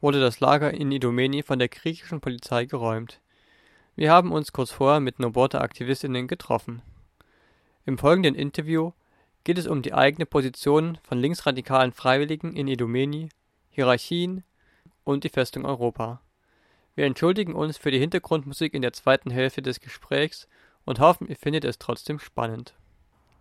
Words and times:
wurde 0.00 0.20
das 0.20 0.40
Lager 0.40 0.72
in 0.72 0.92
Idomeni 0.92 1.42
von 1.42 1.58
der 1.58 1.68
griechischen 1.68 2.20
Polizei 2.20 2.64
geräumt. 2.66 3.20
Wir 3.94 4.12
haben 4.12 4.32
uns 4.32 4.52
kurz 4.52 4.70
vorher 4.70 5.00
mit 5.00 5.18
Noborta-AktivistInnen 5.18 6.28
getroffen. 6.28 6.82
Im 7.84 7.98
folgenden 7.98 8.34
Interview 8.34 8.92
geht 9.44 9.58
es 9.58 9.66
um 9.66 9.80
die 9.80 9.94
eigene 9.94 10.26
Position 10.26 10.98
von 11.02 11.18
linksradikalen 11.18 11.92
Freiwilligen 11.92 12.52
in 12.52 12.68
Idomeni, 12.68 13.28
Hierarchien 13.70 14.42
und 15.04 15.24
die 15.24 15.28
Festung 15.28 15.64
Europa. 15.64 16.20
Wir 16.96 17.06
entschuldigen 17.06 17.54
uns 17.54 17.76
für 17.78 17.90
die 17.90 17.98
Hintergrundmusik 17.98 18.74
in 18.74 18.82
der 18.82 18.92
zweiten 18.92 19.30
Hälfte 19.30 19.62
des 19.62 19.80
Gesprächs 19.80 20.48
und 20.84 20.98
hoffen, 20.98 21.28
ihr 21.28 21.36
findet 21.36 21.64
es 21.64 21.78
trotzdem 21.78 22.18
spannend. 22.18 22.74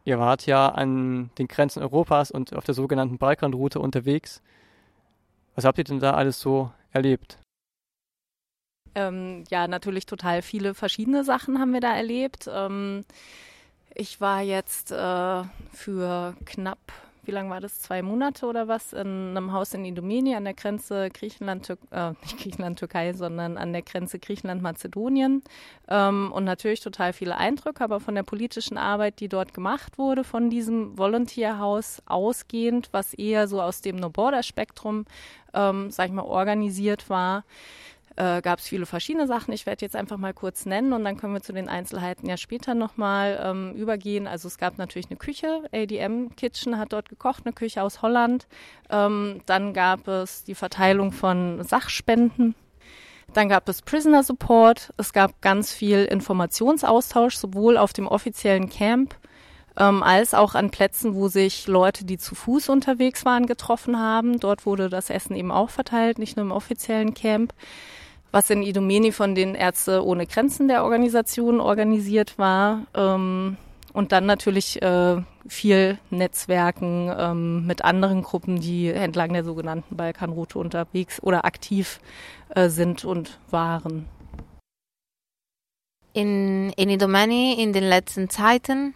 Ihr 0.04 0.20
wart 0.20 0.46
ja 0.46 0.70
an 0.70 1.32
den 1.38 1.48
Grenzen 1.48 1.82
Europas 1.82 2.30
und 2.30 2.56
auf 2.56 2.64
der 2.64 2.76
sogenannten 2.76 3.18
Balkanroute 3.18 3.80
unterwegs. 3.80 4.44
Was 5.56 5.64
habt 5.64 5.78
ihr 5.78 5.84
denn 5.86 6.00
da 6.00 6.14
alles 6.14 6.40
so 6.40 6.72
erlebt? 6.92 7.40
Ähm, 8.94 9.44
ja, 9.50 9.68
natürlich 9.68 10.06
total 10.06 10.42
viele 10.42 10.74
verschiedene 10.74 11.24
Sachen 11.24 11.60
haben 11.60 11.74
wir 11.74 11.82
da 11.82 11.96
erlebt. 11.96 12.50
Ähm, 12.52 13.04
ich 13.94 14.22
war 14.22 14.42
jetzt 14.42 14.92
äh, 14.92 15.44
für 15.74 16.36
knapp, 16.46 16.94
wie 17.26 17.32
lange 17.32 17.50
war 17.50 17.62
das? 17.62 17.80
Zwei 17.80 18.02
Monate 18.02 18.46
oder 18.46 18.68
was? 18.68 18.94
In 18.94 19.30
einem 19.36 19.52
Haus 19.52 19.74
in 19.74 19.86
Idomeni 19.86 20.36
an 20.36 20.44
der 20.44 20.54
Grenze 20.54 21.10
Griechenland, 21.10 21.66
Tür 21.66 21.78
äh, 21.92 22.12
nicht 22.22 22.38
Griechenland, 22.38 22.80
Türkei, 22.80 23.14
sondern 23.14 23.58
an 23.58 23.74
der 23.74 23.82
Grenze 23.82 24.20
Griechenland-Mazedonien. 24.20 25.44
Ähm, 25.88 26.32
und 26.32 26.44
natürlich 26.44 26.82
total 26.82 27.14
viele 27.14 27.38
Eindrücke, 27.38 27.84
aber 27.84 28.00
von 28.00 28.16
der 28.16 28.24
politischen 28.24 28.78
Arbeit, 28.78 29.20
die 29.20 29.30
dort 29.30 29.54
gemacht 29.54 29.98
wurde, 29.98 30.24
von 30.24 30.50
diesem 30.50 30.98
Volontierhaus 30.98 32.02
ausgehend, 32.06 32.90
was 32.92 33.14
eher 33.14 33.48
so 33.48 33.62
aus 33.62 33.82
dem 33.82 33.96
No-Border-Spektrum, 33.98 35.06
ähm, 35.54 35.92
sag 35.92 36.08
ich 36.08 36.14
mal, 36.14 36.24
organisiert 36.24 37.10
war, 37.10 37.44
äh, 38.16 38.42
gab 38.42 38.60
es 38.60 38.68
viele 38.68 38.86
verschiedene 38.86 39.28
Sachen. 39.28 39.54
Ich 39.54 39.66
werde 39.66 39.86
jetzt 39.86 39.96
einfach 39.96 40.18
mal 40.18 40.34
kurz 40.34 40.66
nennen 40.66 40.94
und 40.94 41.04
dann 41.04 41.18
können 41.18 41.34
wir 41.34 41.42
zu 41.42 41.54
den 41.54 41.70
Einzelheiten 41.70 42.28
ja 42.28 42.38
später 42.38 42.74
nochmal 42.74 43.40
ähm, 43.44 43.74
übergehen. 43.74 44.28
Also 44.28 44.48
es 44.48 44.58
gab 44.58 44.78
natürlich 44.78 45.08
eine 45.10 45.18
Küche, 45.18 45.64
ADM 45.74 46.36
Kitchen 46.36 46.78
hat 46.78 46.94
dort 46.94 47.10
gekocht, 47.10 47.46
eine 47.46 47.54
Küche 47.54 47.82
aus 47.82 48.02
Holland. 48.02 48.48
Ähm, 48.90 49.42
dann 49.46 49.74
gab 49.74 50.08
es 50.08 50.44
die 50.44 50.56
Verteilung 50.56 51.12
von 51.12 51.64
Sachspenden. 51.64 52.56
Dann 53.34 53.50
gab 53.50 53.68
es 53.68 53.82
Prisoner 53.82 54.24
Support. 54.24 54.94
Es 54.98 55.12
gab 55.12 55.42
ganz 55.42 55.74
viel 55.74 56.06
Informationsaustausch, 56.06 57.36
sowohl 57.36 57.78
auf 57.78 57.92
dem 57.92 58.08
offiziellen 58.08 58.70
Camp 58.70 59.16
ähm, 59.78 60.04
als 60.04 60.34
auch 60.34 60.56
an 60.56 60.72
Plätzen, 60.72 61.16
wo 61.16 61.28
sich 61.28 61.68
Leute, 61.68 62.06
die 62.06 62.18
zu 62.18 62.36
Fuß 62.36 62.70
unterwegs 62.70 63.26
waren, 63.26 63.46
getroffen 63.46 64.00
haben. 64.00 64.40
Dort 64.40 64.66
wurde 64.66 64.90
das 64.90 65.10
Essen 65.10 65.36
eben 65.36 65.52
auch 65.52 65.70
verteilt, 65.70 66.18
nicht 66.18 66.38
nur 66.38 66.46
im 66.46 66.52
offiziellen 66.52 67.14
Camp 67.14 67.54
was 68.32 68.50
in 68.50 68.64
Idomeni 68.64 69.12
von 69.12 69.36
den 69.36 69.56
Ärzte 69.56 70.04
ohne 70.04 70.28
Grenzen 70.28 70.68
der 70.68 70.84
Organisation 70.84 71.60
organisiert 71.60 72.38
war. 72.38 72.86
Ähm, 72.94 73.58
und 73.94 74.12
dann 74.12 74.26
natürlich 74.26 74.82
äh, 74.82 75.22
viel 75.48 75.98
Netzwerken 76.10 77.14
ähm, 77.18 77.66
mit 77.66 77.86
anderen 77.86 78.24
Gruppen, 78.24 78.60
die 78.60 78.90
entlang 78.90 79.32
der 79.32 79.46
sogenannten 79.46 79.96
Balkanroute 79.96 80.60
unterwegs 80.60 81.24
oder 81.24 81.46
aktiv 81.46 82.02
äh, 82.50 82.68
sind 82.68 83.06
und 83.06 83.40
waren. 83.52 84.06
In, 86.12 86.72
in 86.72 86.90
Idomeni 86.90 87.62
in 87.62 87.72
den 87.72 87.86
letzten 87.86 88.30
Zeiten, 88.30 88.96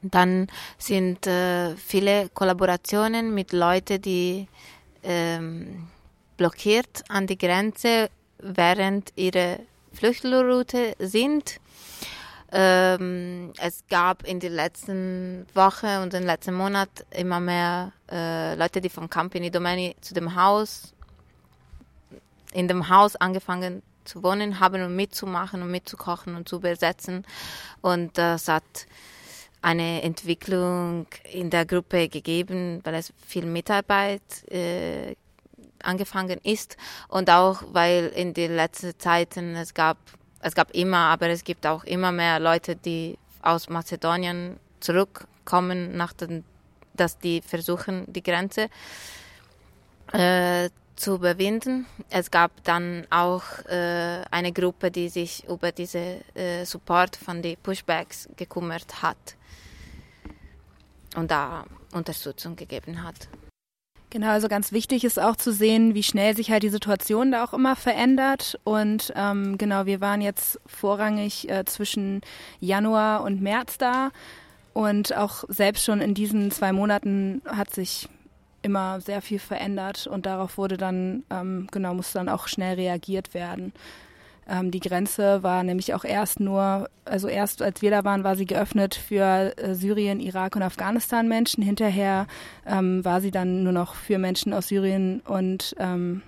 dann 0.00 0.46
sind 0.78 1.26
äh, 1.26 1.74
viele 1.76 2.28
Kollaborationen 2.30 3.34
mit 3.34 3.52
Leuten, 3.52 4.00
die 4.00 4.48
ähm, 5.02 5.88
blockiert 6.36 7.04
an 7.08 7.26
die 7.26 7.38
Grenze 7.38 8.08
während 8.38 9.12
ihrer 9.16 9.58
Flüchtlingsroute 9.92 10.94
sind. 10.98 11.60
Ähm, 12.52 13.52
es 13.58 13.82
gab 13.88 14.24
in 14.26 14.38
den 14.38 14.52
letzten 14.52 15.46
Wochen 15.54 16.02
und 16.02 16.12
den 16.12 16.22
letzten 16.22 16.54
Monat 16.54 16.88
immer 17.10 17.40
mehr 17.40 17.92
äh, 18.10 18.54
Leute, 18.54 18.80
die 18.80 18.88
vom 18.88 19.10
Camp 19.10 19.34
in 19.34 19.44
Idomeni 19.44 19.96
zu 20.00 20.14
dem 20.14 20.36
Haus, 20.36 20.94
in 22.52 22.68
dem 22.68 22.88
Haus 22.88 23.16
angefangen 23.16 23.82
zu 24.04 24.22
wohnen 24.22 24.60
haben 24.60 24.82
und 24.82 24.94
mitzumachen 24.94 25.62
und 25.62 25.70
mitzukochen 25.70 26.36
und 26.36 26.48
zu 26.48 26.60
besetzen. 26.60 27.24
Und 27.80 28.16
das 28.18 28.48
hat 28.48 28.86
eine 29.62 30.02
Entwicklung 30.02 31.06
in 31.32 31.50
der 31.50 31.64
Gruppe 31.64 32.08
gegeben, 32.08 32.80
weil 32.84 32.94
es 32.94 33.12
viel 33.26 33.46
Mitarbeit 33.46 34.22
äh, 34.50 35.16
angefangen 35.84 36.40
ist 36.42 36.76
und 37.08 37.30
auch 37.30 37.62
weil 37.72 38.08
in 38.08 38.34
den 38.34 38.54
letzten 38.56 38.98
Zeiten 38.98 39.56
es 39.56 39.74
gab 39.74 39.98
es 40.40 40.54
gab 40.54 40.72
immer, 40.72 40.98
aber 40.98 41.28
es 41.30 41.42
gibt 41.42 41.66
auch 41.66 41.84
immer 41.84 42.12
mehr 42.12 42.38
Leute, 42.38 42.76
die 42.76 43.16
aus 43.40 43.70
Mazedonien 43.70 44.58
zurückkommen, 44.78 45.96
nach 45.96 46.12
den, 46.12 46.44
dass 46.92 47.18
die 47.18 47.40
versuchen 47.40 48.04
die 48.12 48.22
Grenze 48.22 48.68
äh, 50.12 50.68
zu 50.96 51.14
überwinden. 51.14 51.86
Es 52.10 52.30
gab 52.30 52.62
dann 52.64 53.06
auch 53.10 53.42
äh, 53.66 54.22
eine 54.30 54.52
Gruppe, 54.52 54.90
die 54.90 55.08
sich 55.08 55.44
über 55.48 55.72
diese 55.72 56.20
äh, 56.34 56.64
Support 56.64 57.16
von 57.16 57.40
den 57.40 57.56
Pushbacks 57.56 58.28
gekümmert 58.36 59.02
hat 59.02 59.36
und 61.16 61.30
da 61.30 61.64
Unterstützung 61.92 62.54
gegeben 62.54 63.02
hat. 63.02 63.28
Genau, 64.14 64.28
also 64.28 64.46
ganz 64.46 64.70
wichtig 64.70 65.02
ist 65.02 65.18
auch 65.18 65.34
zu 65.34 65.52
sehen, 65.52 65.96
wie 65.96 66.04
schnell 66.04 66.36
sich 66.36 66.52
halt 66.52 66.62
die 66.62 66.68
Situation 66.68 67.32
da 67.32 67.42
auch 67.42 67.52
immer 67.52 67.74
verändert. 67.74 68.60
Und 68.62 69.12
ähm, 69.16 69.58
genau, 69.58 69.86
wir 69.86 70.00
waren 70.00 70.20
jetzt 70.20 70.60
vorrangig 70.66 71.50
äh, 71.50 71.64
zwischen 71.64 72.20
Januar 72.60 73.24
und 73.24 73.42
März 73.42 73.76
da. 73.76 74.12
Und 74.72 75.16
auch 75.16 75.42
selbst 75.48 75.84
schon 75.84 76.00
in 76.00 76.14
diesen 76.14 76.52
zwei 76.52 76.70
Monaten 76.70 77.42
hat 77.44 77.74
sich 77.74 78.08
immer 78.62 79.00
sehr 79.00 79.20
viel 79.20 79.40
verändert 79.40 80.06
und 80.06 80.26
darauf 80.26 80.58
wurde 80.58 80.76
dann, 80.76 81.24
ähm, 81.30 81.66
genau, 81.72 81.92
musste 81.92 82.18
dann 82.18 82.28
auch 82.28 82.46
schnell 82.46 82.76
reagiert 82.76 83.34
werden. 83.34 83.72
Ähm, 84.48 84.70
die 84.70 84.80
Grenze 84.80 85.42
war 85.42 85.62
nämlich 85.62 85.94
auch 85.94 86.04
erst 86.04 86.40
nur, 86.40 86.88
also 87.04 87.28
erst 87.28 87.62
als 87.62 87.82
wir 87.82 87.90
da 87.90 88.04
waren, 88.04 88.24
war 88.24 88.36
sie 88.36 88.46
geöffnet 88.46 88.94
für 88.94 89.56
äh, 89.56 89.74
Syrien, 89.74 90.20
Irak 90.20 90.56
und 90.56 90.62
Afghanistan 90.62 91.28
Menschen. 91.28 91.62
Hinterher 91.62 92.26
ähm, 92.66 93.04
war 93.04 93.20
sie 93.20 93.30
dann 93.30 93.62
nur 93.62 93.72
noch 93.72 93.94
für 93.94 94.18
Menschen 94.18 94.52
aus 94.52 94.68
Syrien 94.68 95.20
und 95.20 95.74
ähm, 95.78 96.22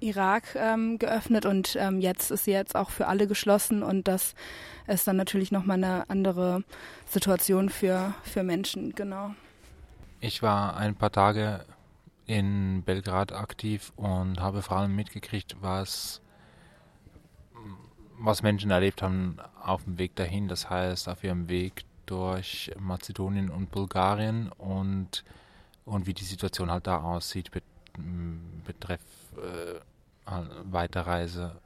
Irak 0.00 0.54
ähm, 0.56 0.98
geöffnet 0.98 1.46
und 1.46 1.76
ähm, 1.80 2.00
jetzt 2.00 2.30
ist 2.30 2.44
sie 2.44 2.52
jetzt 2.52 2.76
auch 2.76 2.90
für 2.90 3.06
alle 3.06 3.26
geschlossen 3.26 3.82
und 3.82 4.08
das 4.08 4.34
ist 4.86 5.08
dann 5.08 5.16
natürlich 5.16 5.50
nochmal 5.50 5.78
eine 5.78 6.08
andere 6.10 6.62
Situation 7.06 7.70
für, 7.70 8.14
für 8.22 8.42
Menschen, 8.42 8.94
genau. 8.94 9.34
Ich 10.20 10.42
war 10.42 10.76
ein 10.76 10.94
paar 10.94 11.12
Tage 11.12 11.64
in 12.26 12.82
Belgrad 12.84 13.32
aktiv 13.32 13.92
und 13.96 14.40
habe 14.40 14.62
vor 14.62 14.78
allem 14.78 14.94
mitgekriegt, 14.94 15.56
was 15.60 16.20
was 18.18 18.42
Menschen 18.42 18.70
erlebt 18.70 19.02
haben 19.02 19.38
auf 19.62 19.84
dem 19.84 19.98
Weg 19.98 20.16
dahin, 20.16 20.48
das 20.48 20.70
heißt 20.70 21.08
auf 21.08 21.24
ihrem 21.24 21.48
Weg 21.48 21.84
durch 22.06 22.72
Mazedonien 22.78 23.50
und 23.50 23.70
Bulgarien 23.70 24.50
und, 24.52 25.24
und 25.84 26.06
wie 26.06 26.14
die 26.14 26.24
Situation 26.24 26.70
halt 26.70 26.86
da 26.86 26.98
aussieht 27.00 27.50
bet, 27.50 27.64
betreff 28.64 29.00
äh, 29.36 29.80
halt 30.30 30.50
Weiterreise. 30.70 31.60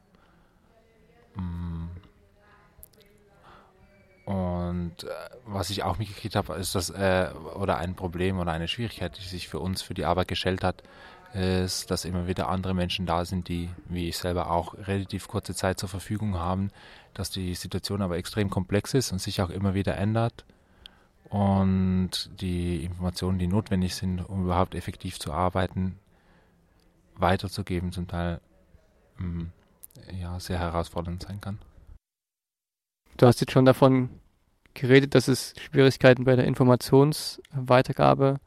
Und 4.25 5.05
äh, 5.05 5.09
was 5.45 5.71
ich 5.71 5.83
auch 5.83 5.99
mitgekriegt 5.99 6.37
habe, 6.37 6.55
ist 6.55 6.75
das, 6.75 6.91
äh, 6.91 7.31
oder 7.55 7.79
ein 7.79 7.95
Problem 7.97 8.39
oder 8.39 8.53
eine 8.53 8.69
Schwierigkeit, 8.69 9.19
die 9.19 9.27
sich 9.27 9.49
für 9.49 9.59
uns 9.59 9.83
für 9.83 9.95
die 9.95 10.05
Arbeit 10.05 10.29
gestellt 10.29 10.63
hat, 10.63 10.83
ist, 11.35 11.91
dass 11.91 12.05
immer 12.05 12.27
wieder 12.27 12.49
andere 12.49 12.75
Menschen 12.75 13.07
da 13.07 13.25
sind, 13.25 13.49
die, 13.49 13.71
wie 13.89 14.09
ich 14.09 14.19
selber 14.19 14.51
auch, 14.51 14.75
relativ 14.75 15.29
kurze 15.29 15.55
Zeit 15.55 15.79
zur 15.79 15.89
Verfügung 15.89 16.35
haben, 16.35 16.71
dass 17.15 17.31
die 17.31 17.55
Situation 17.55 18.03
aber 18.03 18.17
extrem 18.17 18.51
komplex 18.51 18.95
ist 18.95 19.13
und 19.13 19.21
sich 19.21 19.41
auch 19.41 19.51
immer 19.51 19.75
wieder 19.75 19.97
ändert 19.97 20.45
und 21.31 22.31
die 22.41 22.85
Informationen, 22.85 23.39
die 23.39 23.47
notwendig 23.47 23.95
sind, 23.95 24.21
um 24.21 24.45
überhaupt 24.45 24.75
effektiv 24.75 25.21
zu 25.21 25.33
arbeiten, 25.33 25.97
weiterzugeben, 27.15 27.93
zum 27.93 28.09
Teil 28.09 28.41
mh, 29.19 29.27
mm, 29.27 29.53
ja, 30.21 30.41
sehr 30.41 30.59
herausfordernd 30.59 31.23
sein 31.23 31.41
kann. 31.41 31.59
Du 33.17 33.27
hast 33.27 33.41
jetzt 33.41 33.53
schon 33.53 33.65
davon 33.65 34.11
geredet, 34.75 35.15
dass 35.15 35.29
es 35.29 35.55
Schwierigkeiten 35.59 36.25
bei 36.25 36.35
der 36.35 36.47
Informationsweitergabe 36.47 38.41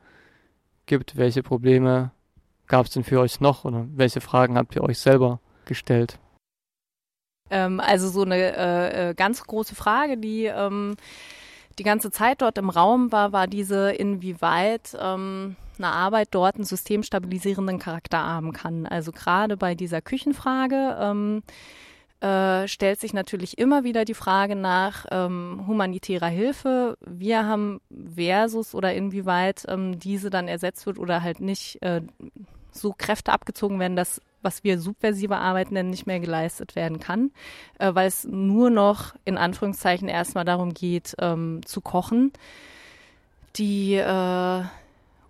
gibt. 0.85 1.15
Welche 1.15 1.43
Probleme 1.43 2.11
gab 2.73 2.87
es 2.87 2.91
denn 2.91 3.03
für 3.03 3.19
euch 3.19 3.39
noch 3.39 3.65
oder 3.65 3.85
welche 3.93 4.19
Fragen 4.19 4.57
habt 4.57 4.75
ihr 4.75 4.83
euch 4.83 4.97
selber 4.97 5.39
gestellt? 5.65 6.17
Ähm, 7.51 7.79
also 7.79 8.09
so 8.09 8.23
eine 8.23 8.35
äh, 8.35 9.09
äh, 9.09 9.13
ganz 9.13 9.43
große 9.43 9.75
Frage, 9.75 10.17
die 10.17 10.45
ähm, 10.45 10.95
die 11.77 11.83
ganze 11.83 12.09
Zeit 12.09 12.41
dort 12.41 12.57
im 12.57 12.71
Raum 12.71 13.11
war, 13.11 13.31
war 13.31 13.45
diese, 13.45 13.91
inwieweit 13.91 14.97
ähm, 14.99 15.55
eine 15.77 15.89
Arbeit 15.89 16.29
dort 16.31 16.55
einen 16.55 16.63
systemstabilisierenden 16.63 17.77
Charakter 17.77 18.17
haben 18.17 18.53
kann. 18.53 18.87
Also 18.87 19.11
gerade 19.11 19.55
bei 19.55 19.75
dieser 19.75 20.01
Küchenfrage 20.01 20.97
ähm, 20.99 21.43
äh, 22.23 22.69
stellt 22.69 23.01
sich 23.01 23.13
natürlich 23.13 23.57
immer 23.57 23.83
wieder 23.83 24.05
die 24.05 24.13
Frage 24.13 24.55
nach 24.55 25.05
ähm, 25.11 25.65
humanitärer 25.67 26.29
Hilfe. 26.29 26.97
Wir 27.05 27.45
haben 27.45 27.81
versus 28.15 28.73
oder 28.73 28.93
inwieweit 28.93 29.65
ähm, 29.67 29.99
diese 29.99 30.29
dann 30.29 30.47
ersetzt 30.47 30.85
wird 30.85 30.97
oder 30.97 31.21
halt 31.21 31.41
nicht 31.41 31.81
äh, 31.81 32.01
so 32.73 32.93
Kräfte 32.97 33.31
abgezogen 33.31 33.79
werden, 33.79 33.95
dass 33.95 34.21
was 34.43 34.63
wir 34.63 34.77
subversive 34.77 35.37
Arbeit 35.37 35.71
nennen, 35.71 35.89
nicht 35.89 36.05
mehr 36.05 36.19
geleistet 36.19 36.75
werden 36.75 36.99
kann, 36.99 37.31
äh, 37.79 37.95
weil 37.95 38.07
es 38.07 38.25
nur 38.25 38.69
noch 38.69 39.15
in 39.25 39.37
Anführungszeichen 39.37 40.09
erstmal 40.09 40.45
darum 40.45 40.73
geht, 40.73 41.15
ähm, 41.19 41.61
zu 41.65 41.81
kochen. 41.81 42.33
Die 43.55 43.95
äh, 43.95 44.63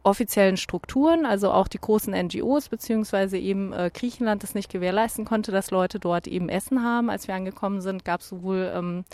offiziellen 0.04 0.57
Strukturen, 0.57 1.25
also 1.25 1.51
auch 1.51 1.68
die 1.68 1.80
großen 1.80 2.13
NGOs, 2.13 2.69
beziehungsweise 2.69 3.38
eben 3.38 3.72
äh, 3.72 3.89
Griechenland 3.94 4.44
das 4.44 4.56
nicht 4.56 4.72
gewährleisten 4.72 5.25
konnte, 5.25 5.51
dass 5.51 5.72
Leute 5.72 6.00
dort 6.00 6.28
eben 6.28 6.50
Essen 6.50 6.84
haben. 6.84 7.10
Als 7.10 7.28
wir 7.28 7.36
angekommen 7.36 7.81
sind, 7.81 8.04
gab 8.04 8.22
es 8.22 8.30
sowohl 8.30 8.72
ähm, 8.75 9.06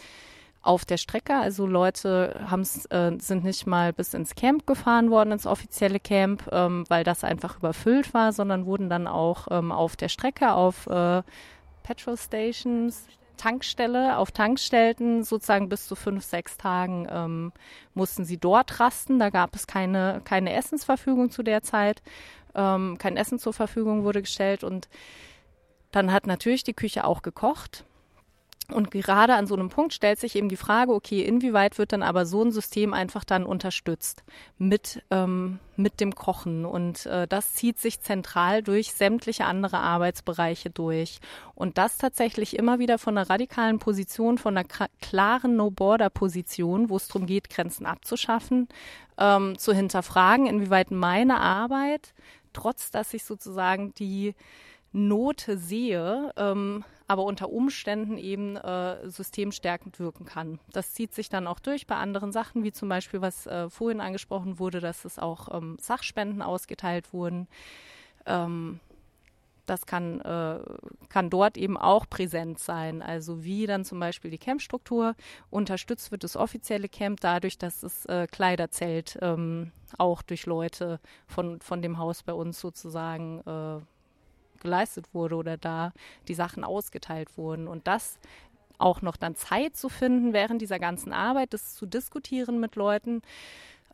auf 0.61 0.85
der 0.85 0.97
Strecke. 0.97 1.35
Also 1.35 1.65
Leute 1.65 2.39
haben's, 2.49 2.85
äh, 2.87 3.11
sind 3.19 3.43
nicht 3.43 3.65
mal 3.65 3.93
bis 3.93 4.13
ins 4.13 4.35
Camp 4.35 4.67
gefahren 4.67 5.09
worden, 5.09 5.31
ins 5.31 5.47
offizielle 5.47 5.99
Camp, 5.99 6.49
ähm, 6.51 6.83
weil 6.89 7.03
das 7.03 7.23
einfach 7.23 7.57
überfüllt 7.57 8.13
war, 8.13 8.33
sondern 8.33 8.65
wurden 8.65 8.89
dann 8.89 9.07
auch 9.07 9.47
ähm, 9.51 9.71
auf 9.71 9.95
der 9.95 10.09
Strecke 10.09 10.53
auf 10.53 10.87
äh, 10.87 11.21
Petrol 11.83 12.17
Stations, 12.17 13.07
Tankstelle, 13.37 14.17
auf 14.17 14.31
Tankstellen 14.31 15.23
sozusagen 15.23 15.69
bis 15.69 15.87
zu 15.87 15.95
fünf, 15.95 16.25
sechs 16.25 16.57
Tagen 16.57 17.07
ähm, 17.09 17.53
mussten 17.93 18.25
sie 18.25 18.37
dort 18.37 18.79
rasten. 18.79 19.17
Da 19.17 19.29
gab 19.29 19.55
es 19.55 19.65
keine, 19.65 20.21
keine 20.25 20.53
Essensverfügung 20.53 21.31
zu 21.31 21.41
der 21.41 21.63
Zeit. 21.63 22.01
Ähm, 22.53 22.97
kein 22.97 23.15
Essen 23.15 23.39
zur 23.39 23.53
Verfügung 23.53 24.03
wurde 24.03 24.21
gestellt 24.21 24.63
und 24.63 24.89
dann 25.91 26.11
hat 26.11 26.27
natürlich 26.27 26.63
die 26.63 26.73
Küche 26.73 27.05
auch 27.05 27.21
gekocht. 27.21 27.85
Und 28.71 28.91
gerade 28.91 29.33
an 29.33 29.47
so 29.47 29.55
einem 29.55 29.69
Punkt 29.69 29.93
stellt 29.93 30.19
sich 30.19 30.35
eben 30.35 30.49
die 30.49 30.55
Frage, 30.55 30.93
okay, 30.93 31.21
inwieweit 31.21 31.77
wird 31.77 31.91
dann 31.91 32.03
aber 32.03 32.25
so 32.25 32.43
ein 32.43 32.51
System 32.51 32.93
einfach 32.93 33.23
dann 33.23 33.45
unterstützt 33.45 34.23
mit, 34.57 35.03
ähm, 35.09 35.59
mit 35.75 35.99
dem 35.99 36.13
Kochen? 36.13 36.65
Und 36.65 37.05
äh, 37.07 37.27
das 37.27 37.53
zieht 37.53 37.79
sich 37.79 38.01
zentral 38.01 38.61
durch 38.61 38.93
sämtliche 38.93 39.45
andere 39.45 39.79
Arbeitsbereiche 39.79 40.69
durch. 40.69 41.19
Und 41.55 41.77
das 41.77 41.97
tatsächlich 41.97 42.57
immer 42.57 42.77
wieder 42.77 42.99
von 42.99 43.17
einer 43.17 43.29
radikalen 43.29 43.79
Position, 43.79 44.37
von 44.37 44.55
einer 44.55 44.67
klaren 45.01 45.55
No-Border-Position, 45.55 46.89
wo 46.89 46.97
es 46.97 47.07
darum 47.07 47.25
geht, 47.25 47.49
Grenzen 47.49 47.87
abzuschaffen, 47.87 48.67
ähm, 49.17 49.57
zu 49.57 49.73
hinterfragen, 49.73 50.45
inwieweit 50.45 50.91
meine 50.91 51.39
Arbeit, 51.39 52.13
trotz 52.53 52.91
dass 52.91 53.13
ich 53.13 53.23
sozusagen 53.23 53.93
die 53.95 54.35
Note 54.91 55.57
sehe, 55.57 56.31
ähm, 56.37 56.83
aber 57.09 57.23
unter 57.23 57.49
Umständen 57.49 58.19
eben 58.19 58.55
äh, 58.55 59.09
systemstärkend 59.09 59.99
wirken 59.99 60.25
kann. 60.25 60.59
Das 60.71 60.93
zieht 60.93 61.15
sich 61.15 61.27
dann 61.27 61.47
auch 61.47 61.59
durch 61.59 61.87
bei 61.87 61.95
anderen 61.95 62.31
Sachen, 62.31 62.63
wie 62.63 62.71
zum 62.71 62.87
Beispiel, 62.87 63.19
was 63.19 63.47
äh, 63.47 63.67
vorhin 63.67 63.99
angesprochen 63.99 64.59
wurde, 64.59 64.79
dass 64.79 65.05
es 65.05 65.17
auch 65.17 65.49
ähm, 65.51 65.75
Sachspenden 65.81 66.43
ausgeteilt 66.43 67.11
wurden. 67.11 67.47
Ähm, 68.27 68.79
das 69.65 69.87
kann, 69.87 70.21
äh, 70.21 70.59
kann 71.09 71.31
dort 71.31 71.57
eben 71.57 71.77
auch 71.77 72.07
präsent 72.07 72.59
sein. 72.59 73.01
Also 73.01 73.43
wie 73.43 73.65
dann 73.65 73.85
zum 73.85 73.99
Beispiel 73.99 74.29
die 74.29 74.37
Campstruktur 74.37 75.15
unterstützt 75.49 76.11
wird, 76.11 76.23
das 76.23 76.37
offizielle 76.37 76.89
Camp, 76.89 77.21
dadurch, 77.21 77.57
dass 77.57 77.81
das 77.81 78.05
äh, 78.05 78.27
Kleiderzelt 78.27 79.17
ähm, 79.23 79.71
auch 79.97 80.21
durch 80.21 80.45
Leute 80.45 80.99
von, 81.25 81.59
von 81.59 81.81
dem 81.81 81.97
Haus 81.97 82.21
bei 82.21 82.33
uns 82.33 82.59
sozusagen 82.59 83.39
äh, 83.47 83.79
geleistet 84.59 85.05
wurde 85.13 85.35
oder 85.35 85.57
da 85.57 85.93
die 86.27 86.33
Sachen 86.33 86.63
ausgeteilt 86.63 87.37
wurden. 87.37 87.67
Und 87.67 87.87
das 87.87 88.19
auch 88.77 89.01
noch 89.01 89.17
dann 89.17 89.35
Zeit 89.35 89.75
zu 89.75 89.89
finden, 89.89 90.33
während 90.33 90.61
dieser 90.61 90.79
ganzen 90.79 91.11
Arbeit, 91.13 91.53
das 91.53 91.75
zu 91.75 91.85
diskutieren 91.85 92.59
mit 92.59 92.75
Leuten, 92.75 93.21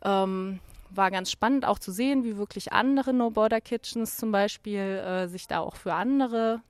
ähm, 0.04 0.60
war 0.92 1.12
ganz 1.12 1.32
spannend 1.32 1.66
auch 1.66 1.80
zu 1.80 1.92
sehen, 1.92 2.24
wie 2.24 2.38
wirklich 2.38 2.72
andere 2.72 3.14
No-Border-Kitchens 3.14 4.18
zum 4.18 4.32
Beispiel 4.32 4.80
äh, 4.80 5.28
sich 5.28 5.48
da 5.48 5.60
auch 5.60 5.76
für 5.76 5.94
andere 5.94 6.62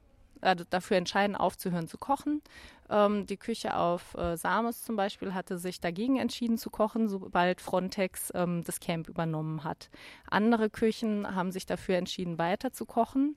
äh, 0.42 0.56
dafür 0.70 0.98
entscheiden, 0.98 1.36
aufzuhören 1.36 1.88
zu 1.88 1.98
kochen. 1.98 2.42
Ähm, 2.90 3.26
die 3.26 3.38
Küche 3.38 3.76
auf 3.76 4.14
äh, 4.16 4.38
Samos 4.38 4.84
zum 4.84 4.96
Beispiel 4.96 5.34
hatte 5.34 5.58
sich 5.58 5.80
dagegen 5.80 6.18
entschieden 6.18 6.58
zu 6.58 6.70
kochen, 6.70 7.08
sobald 7.08 7.62
Frontex 7.62 8.32
ähm, 8.36 8.64
das 8.64 8.80
Camp 8.80 9.10
übernommen 9.10 9.64
hat. 9.64 9.90
Andere 10.30 10.70
Küchen 10.70 11.36
haben 11.36 11.52
sich 11.52 11.66
dafür 11.66 11.98
entschieden, 11.98 12.38
weiter 12.38 12.72
zu 12.72 12.86
kochen. 12.86 13.36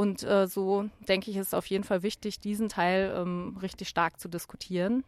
Und 0.00 0.22
äh, 0.22 0.46
so 0.46 0.88
denke 1.08 1.30
ich, 1.30 1.36
ist 1.36 1.48
es 1.48 1.52
auf 1.52 1.66
jeden 1.66 1.84
Fall 1.84 2.02
wichtig, 2.02 2.40
diesen 2.40 2.70
Teil 2.70 3.14
ähm, 3.14 3.58
richtig 3.60 3.90
stark 3.90 4.18
zu 4.18 4.30
diskutieren. 4.30 5.04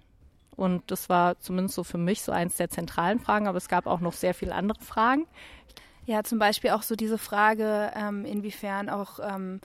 Und 0.55 0.83
das 0.91 1.09
war 1.09 1.41
zumindest 1.41 1.77
so 1.77 1.83
für 1.83 1.97
mich 1.97 2.21
so 2.21 2.31
eins 2.31 2.59
der 2.59 2.69
zentralen 2.69 3.19
Fragen, 3.19 3.49
aber 3.49 3.57
es 3.57 3.69
gab 3.69 3.87
auch 3.87 4.01
noch 4.01 4.13
sehr 4.13 4.35
viele 4.35 4.55
andere 4.55 4.79
Fragen. 4.83 5.27
Ja, 6.05 6.23
zum 6.25 6.39
Beispiel 6.39 6.73
auch 6.73 6.83
so 6.83 6.95
diese 6.95 7.17
Frage, 7.17 7.91
ähm, 7.97 8.27
inwiefern 8.27 8.91
auch 8.91 9.19
ähm, 9.23 9.63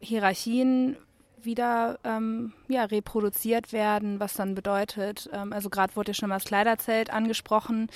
Hierarchien 0.00 0.96
wieder 1.40 2.00
ähm, 2.02 2.54
ja, 2.66 2.86
reproduziert 2.86 3.72
werden, 3.72 4.18
was 4.18 4.34
dann 4.34 4.56
bedeutet. 4.56 5.30
Ähm, 5.32 5.52
also 5.52 5.70
gerade 5.70 5.94
wurde 5.94 6.10
ja 6.10 6.14
schon 6.14 6.28
mal 6.28 6.36
das 6.38 6.44
Kleiderzelt 6.44 7.12
angesprochen. 7.12 7.88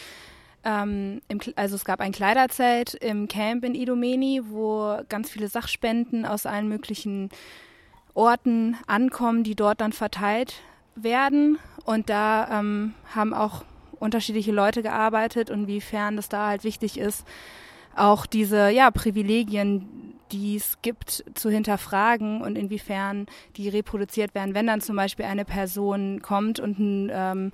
Ähm, 0.65 1.21
im, 1.29 1.41
also 1.57 1.77
es 1.77 1.85
gab 1.85 2.01
ein 2.01 2.13
Kleiderzelt 2.13 2.95
im 2.95 3.29
Camp 3.29 3.65
in 3.65 3.75
Idomeni, 3.75 4.43
wo 4.45 4.99
ganz 5.09 5.31
viele 5.31 5.49
Sachspenden 5.49 6.27
aus 6.27 6.47
allen 6.47 6.69
möglichen 6.69 7.31
Orten 8.15 8.77
ankommen, 8.87 9.45
die 9.45 9.55
dort 9.55 9.81
dann 9.81 9.93
verteilt 9.93 10.55
werden. 10.97 11.59
Und 11.85 12.11
da 12.11 12.61
ähm, 12.61 12.95
haben 13.15 13.33
auch 13.33 13.65
unterschiedliche 14.01 14.53
Leute 14.53 14.83
gearbeitet 14.83 15.51
und 15.51 15.63
inwiefern 15.63 16.17
das 16.17 16.29
da 16.29 16.49
halt 16.49 16.65
wichtig 16.65 16.99
ist, 16.99 17.25
auch 17.97 18.27
diese 18.27 18.71
ja, 18.71 18.91
Privilegien, 18.91 20.15
die 20.31 20.57
es 20.57 20.81
gibt, 20.83 21.25
zu 21.35 21.51
hinterfragen 21.51 22.43
und 22.43 22.57
inwiefern 22.57 23.27
die 23.57 23.69
reproduziert 23.69 24.35
werden, 24.35 24.55
wenn 24.55 24.67
dann 24.67 24.81
zum 24.81 24.97
Beispiel 24.97 25.25
eine 25.25 25.45
Person 25.45 26.21
kommt 26.23 26.61
und 26.61 26.79
ein 26.79 27.11
ähm, 27.13 27.53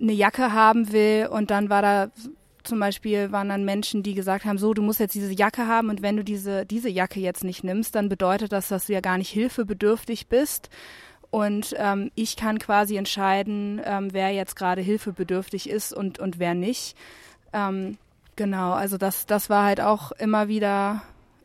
eine 0.00 0.12
Jacke 0.12 0.52
haben 0.52 0.92
will 0.92 1.28
und 1.30 1.50
dann 1.50 1.68
war 1.68 1.82
da 1.82 2.10
zum 2.62 2.78
Beispiel 2.78 3.32
waren 3.32 3.48
dann 3.48 3.64
Menschen, 3.64 4.02
die 4.02 4.14
gesagt 4.14 4.44
haben, 4.44 4.58
so, 4.58 4.74
du 4.74 4.82
musst 4.82 5.00
jetzt 5.00 5.14
diese 5.14 5.32
Jacke 5.32 5.66
haben 5.66 5.88
und 5.88 6.02
wenn 6.02 6.16
du 6.16 6.24
diese, 6.24 6.66
diese 6.66 6.88
Jacke 6.88 7.20
jetzt 7.20 7.44
nicht 7.44 7.64
nimmst, 7.64 7.94
dann 7.94 8.08
bedeutet 8.08 8.52
das, 8.52 8.68
dass 8.68 8.86
du 8.86 8.92
ja 8.92 9.00
gar 9.00 9.18
nicht 9.18 9.30
hilfebedürftig 9.30 10.28
bist. 10.28 10.68
Und 11.30 11.74
ähm, 11.78 12.10
ich 12.16 12.36
kann 12.36 12.58
quasi 12.58 12.96
entscheiden, 12.96 13.80
ähm, 13.84 14.12
wer 14.12 14.30
jetzt 14.30 14.56
gerade 14.56 14.82
hilfebedürftig 14.82 15.70
ist 15.70 15.92
und, 15.92 16.18
und 16.18 16.38
wer 16.38 16.54
nicht. 16.54 16.96
Ähm, 17.52 17.98
genau, 18.36 18.72
also 18.72 18.98
das, 18.98 19.26
das 19.26 19.48
war 19.48 19.64
halt 19.64 19.80
auch 19.80 20.12
immer 20.12 20.48
wieder 20.48 21.02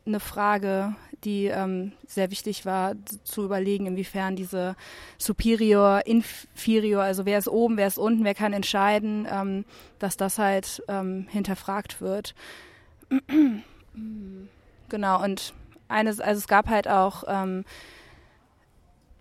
eine 0.08 0.20
Frage, 0.20 0.96
die 1.24 1.45
ähm, 1.45 1.93
sehr 2.07 2.31
wichtig 2.31 2.65
war, 2.65 2.93
zu 3.24 3.43
überlegen, 3.45 3.86
inwiefern 3.86 4.36
diese 4.36 4.75
Superior, 5.17 6.01
Inferior, 6.05 7.03
also 7.03 7.25
wer 7.25 7.39
ist 7.39 7.48
oben, 7.48 7.77
wer 7.77 7.88
ist 7.88 7.98
unten, 7.98 8.24
wer 8.24 8.36
kann 8.36 8.53
entscheiden, 8.53 9.27
ähm, 9.29 9.65
dass 10.00 10.17
das 10.17 10.38
halt 10.38 10.84
ähm, 10.88 11.27
hinterfragt 11.29 12.01
wird. 12.01 12.36
genau, 14.89 15.24
und 15.24 15.53
eines, 15.88 16.19
also 16.19 16.39
es 16.39 16.48
gab 16.48 16.67
halt 16.67 16.88
auch 16.88 17.24
ähm, 17.27 17.63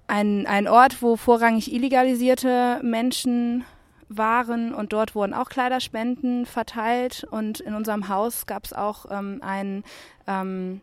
einen 0.07 0.69
Ort, 0.69 1.03
wo 1.03 1.17
vorrangig 1.17 1.73
illegalisierte 1.73 2.81
Menschen 2.83 3.65
waren 4.09 4.75
und 4.75 4.93
dort 4.93 5.15
wurden 5.15 5.35
auch 5.35 5.49
Kleiderspenden 5.49 6.47
verteilt 6.47 7.27
und 7.31 7.61
in 7.61 7.75
unserem 7.75 8.09
Haus 8.09 8.47
gab 8.47 8.65
es 8.65 8.73
auch 8.73 9.07
ähm, 9.11 9.41
ein 9.43 9.83
ähm, 10.27 10.81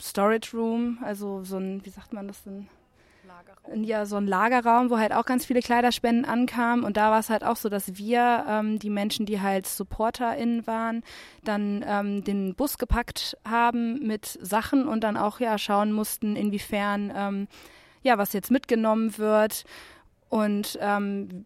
Storage 0.00 0.56
Room, 0.56 0.98
also 1.02 1.44
so 1.44 1.58
ein, 1.58 1.84
wie 1.84 1.90
sagt 1.90 2.12
man 2.12 2.28
das 2.28 2.42
denn? 2.44 2.68
ja 3.74 4.06
so 4.06 4.16
ein 4.16 4.26
Lagerraum, 4.26 4.90
wo 4.90 4.98
halt 4.98 5.12
auch 5.12 5.24
ganz 5.24 5.46
viele 5.46 5.60
Kleiderspenden 5.60 6.24
ankamen. 6.24 6.84
Und 6.84 6.96
da 6.96 7.10
war 7.10 7.20
es 7.20 7.30
halt 7.30 7.44
auch 7.44 7.56
so, 7.56 7.68
dass 7.68 7.96
wir, 7.96 8.44
ähm, 8.48 8.78
die 8.78 8.90
Menschen, 8.90 9.26
die 9.26 9.40
halt 9.40 9.66
SupporterInnen 9.66 10.66
waren, 10.66 11.02
dann 11.44 11.84
ähm, 11.86 12.24
den 12.24 12.54
Bus 12.54 12.78
gepackt 12.78 13.36
haben 13.48 14.06
mit 14.06 14.38
Sachen 14.42 14.88
und 14.88 15.02
dann 15.04 15.16
auch 15.16 15.40
ja 15.40 15.58
schauen 15.58 15.92
mussten, 15.92 16.36
inwiefern 16.36 17.12
ähm, 17.14 17.48
ja 18.02 18.18
was 18.18 18.32
jetzt 18.32 18.50
mitgenommen 18.50 19.16
wird. 19.18 19.64
Und 20.28 20.78
ähm, 20.80 21.44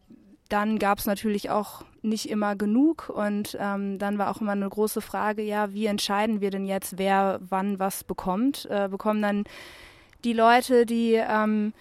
dann 0.48 0.78
gab 0.78 0.98
es 0.98 1.06
natürlich 1.06 1.50
auch 1.50 1.84
nicht 2.02 2.28
immer 2.30 2.56
genug 2.56 3.08
und 3.08 3.56
ähm, 3.60 3.98
dann 3.98 4.18
war 4.18 4.30
auch 4.30 4.40
immer 4.40 4.52
eine 4.52 4.68
große 4.68 5.00
Frage, 5.00 5.42
ja, 5.42 5.72
wie 5.72 5.86
entscheiden 5.86 6.40
wir 6.40 6.50
denn 6.50 6.66
jetzt, 6.66 6.98
wer 6.98 7.40
wann 7.48 7.78
was 7.78 8.04
bekommt? 8.04 8.66
Äh, 8.70 8.88
bekommen 8.88 9.22
dann 9.22 9.44
die 10.24 10.32
Leute, 10.32 10.86
die 10.86 11.14
ähm, 11.14 11.72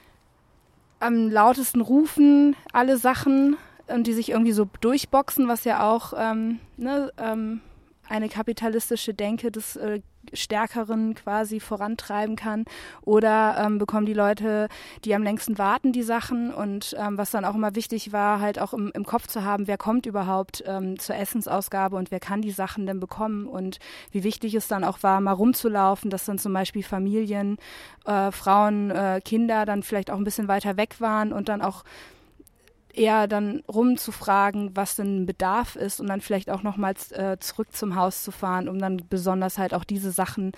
am 1.00 1.29
lautesten 1.29 1.81
rufen, 1.81 2.55
alle 2.74 2.98
Sachen 2.98 3.57
und 3.88 4.07
die 4.07 4.13
sich 4.13 4.29
irgendwie 4.29 4.51
so 4.51 4.67
durchboxen, 4.81 5.48
was 5.48 5.63
ja 5.63 5.88
auch 5.88 6.13
ähm, 6.17 6.60
ne, 6.77 7.12
ähm, 7.17 7.62
eine 8.10 8.29
kapitalistische 8.29 9.13
Denke 9.13 9.51
des 9.51 9.75
äh, 9.75 10.01
Stärkeren 10.34 11.15
quasi 11.15 11.60
vorantreiben 11.60 12.36
kann. 12.36 12.65
Oder 13.01 13.58
ähm, 13.60 13.77
bekommen 13.77 14.05
die 14.05 14.13
Leute, 14.13 14.67
die 15.03 15.15
am 15.15 15.24
längsten 15.24 15.58
warten, 15.58 15.91
die 15.91 16.03
Sachen. 16.03 16.53
Und 16.53 16.96
ähm, 17.00 17.17
was 17.17 17.32
dann 17.32 17.46
auch 17.46 17.55
immer 17.55 17.75
wichtig 17.75 18.12
war, 18.12 18.39
halt 18.39 18.60
auch 18.60 18.74
im, 18.74 18.91
im 18.94 19.05
Kopf 19.05 19.27
zu 19.27 19.44
haben, 19.44 19.67
wer 19.67 19.77
kommt 19.77 20.05
überhaupt 20.05 20.63
ähm, 20.65 21.00
zur 21.00 21.15
Essensausgabe 21.15 21.96
und 21.96 22.12
wer 22.12 22.20
kann 22.20 22.41
die 22.41 22.51
Sachen 22.51 22.86
denn 22.86 23.00
bekommen. 23.00 23.48
Und 23.48 23.79
wie 24.12 24.24
wichtig 24.24 24.53
es 24.55 24.67
dann 24.67 24.84
auch 24.84 25.03
war, 25.03 25.22
mal 25.22 25.32
rumzulaufen, 25.32 26.10
dass 26.10 26.25
dann 26.25 26.39
zum 26.39 26.53
Beispiel 26.53 26.84
Familien, 26.84 27.58
äh, 28.05 28.32
Frauen, 28.32 28.91
äh, 28.91 29.22
Kinder 29.24 29.65
dann 29.65 29.84
vielleicht 29.84 30.12
auch 30.12 30.17
ein 30.17 30.24
bisschen 30.24 30.48
weiter 30.48 30.77
weg 30.77 31.00
waren 31.00 31.34
und 31.34 31.50
dann 31.50 31.62
auch 31.62 31.84
eher 32.96 33.28
dann 33.28 33.62
rumzufragen, 33.68 34.75
was 34.75 34.96
denn 34.96 35.24
ein 35.24 35.25
Bedarf 35.25 35.75
ist 35.75 36.00
und 36.00 36.08
dann 36.08 36.22
vielleicht 36.22 36.50
auch 36.50 36.64
nochmals 36.64 37.12
äh, 37.12 37.38
zurück 37.40 37.74
zum 37.74 37.96
Haus 37.96 38.24
zu 38.24 38.32
fahren, 38.32 38.70
um 38.70 38.80
dann 38.80 39.02
besonders 39.10 39.58
halt 39.58 39.74
auch 39.74 39.84
diese 39.84 40.12
Sachen 40.12 40.54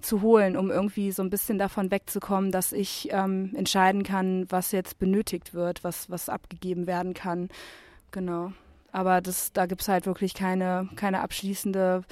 zu 0.00 0.22
holen, 0.22 0.56
um 0.56 0.70
irgendwie 0.70 1.10
so 1.12 1.22
ein 1.22 1.30
bisschen 1.30 1.58
davon 1.58 1.90
wegzukommen, 1.90 2.50
dass 2.50 2.72
ich 2.72 3.08
ähm, 3.12 3.52
entscheiden 3.54 4.02
kann, 4.02 4.46
was 4.50 4.72
jetzt 4.72 4.98
benötigt 4.98 5.54
wird, 5.54 5.84
was, 5.84 6.10
was 6.10 6.28
abgegeben 6.28 6.86
werden 6.86 7.14
kann. 7.14 7.48
Genau. 8.10 8.52
Aber 8.92 9.20
das, 9.20 9.52
da 9.52 9.66
gibt 9.66 9.82
es 9.82 9.88
halt 9.88 10.06
wirklich 10.06 10.34
keine, 10.34 10.88
keine 10.96 11.20
abschließende 11.20 12.04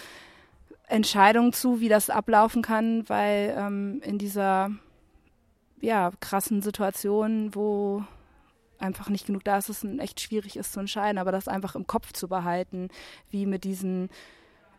Entscheidung 0.86 1.52
zu, 1.52 1.80
wie 1.80 1.88
das 1.88 2.10
ablaufen 2.10 2.62
kann, 2.62 3.08
weil 3.08 3.54
ähm, 3.56 4.00
in 4.04 4.18
dieser 4.18 4.70
ja, 5.80 6.10
krassen 6.20 6.62
Situation, 6.62 7.54
wo 7.54 8.04
einfach 8.84 9.08
nicht 9.08 9.26
genug 9.26 9.44
da 9.44 9.58
ist, 9.58 9.68
es 9.68 9.84
echt 9.98 10.20
schwierig 10.20 10.56
ist 10.56 10.72
zu 10.72 10.80
entscheiden, 10.80 11.18
aber 11.18 11.32
das 11.32 11.48
einfach 11.48 11.74
im 11.74 11.86
Kopf 11.86 12.12
zu 12.12 12.28
behalten, 12.28 12.88
wie 13.30 13.46
mit 13.46 13.64
diesen 13.64 14.10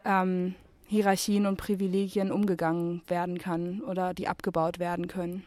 ähm, 0.05 0.55
Hierarchien 0.87 1.45
und 1.45 1.57
Privilegien 1.57 2.31
umgegangen 2.31 3.01
werden 3.07 3.39
kann 3.39 3.81
oder 3.81 4.13
die 4.13 4.27
abgebaut 4.27 4.79
werden 4.79 5.07
können. 5.07 5.43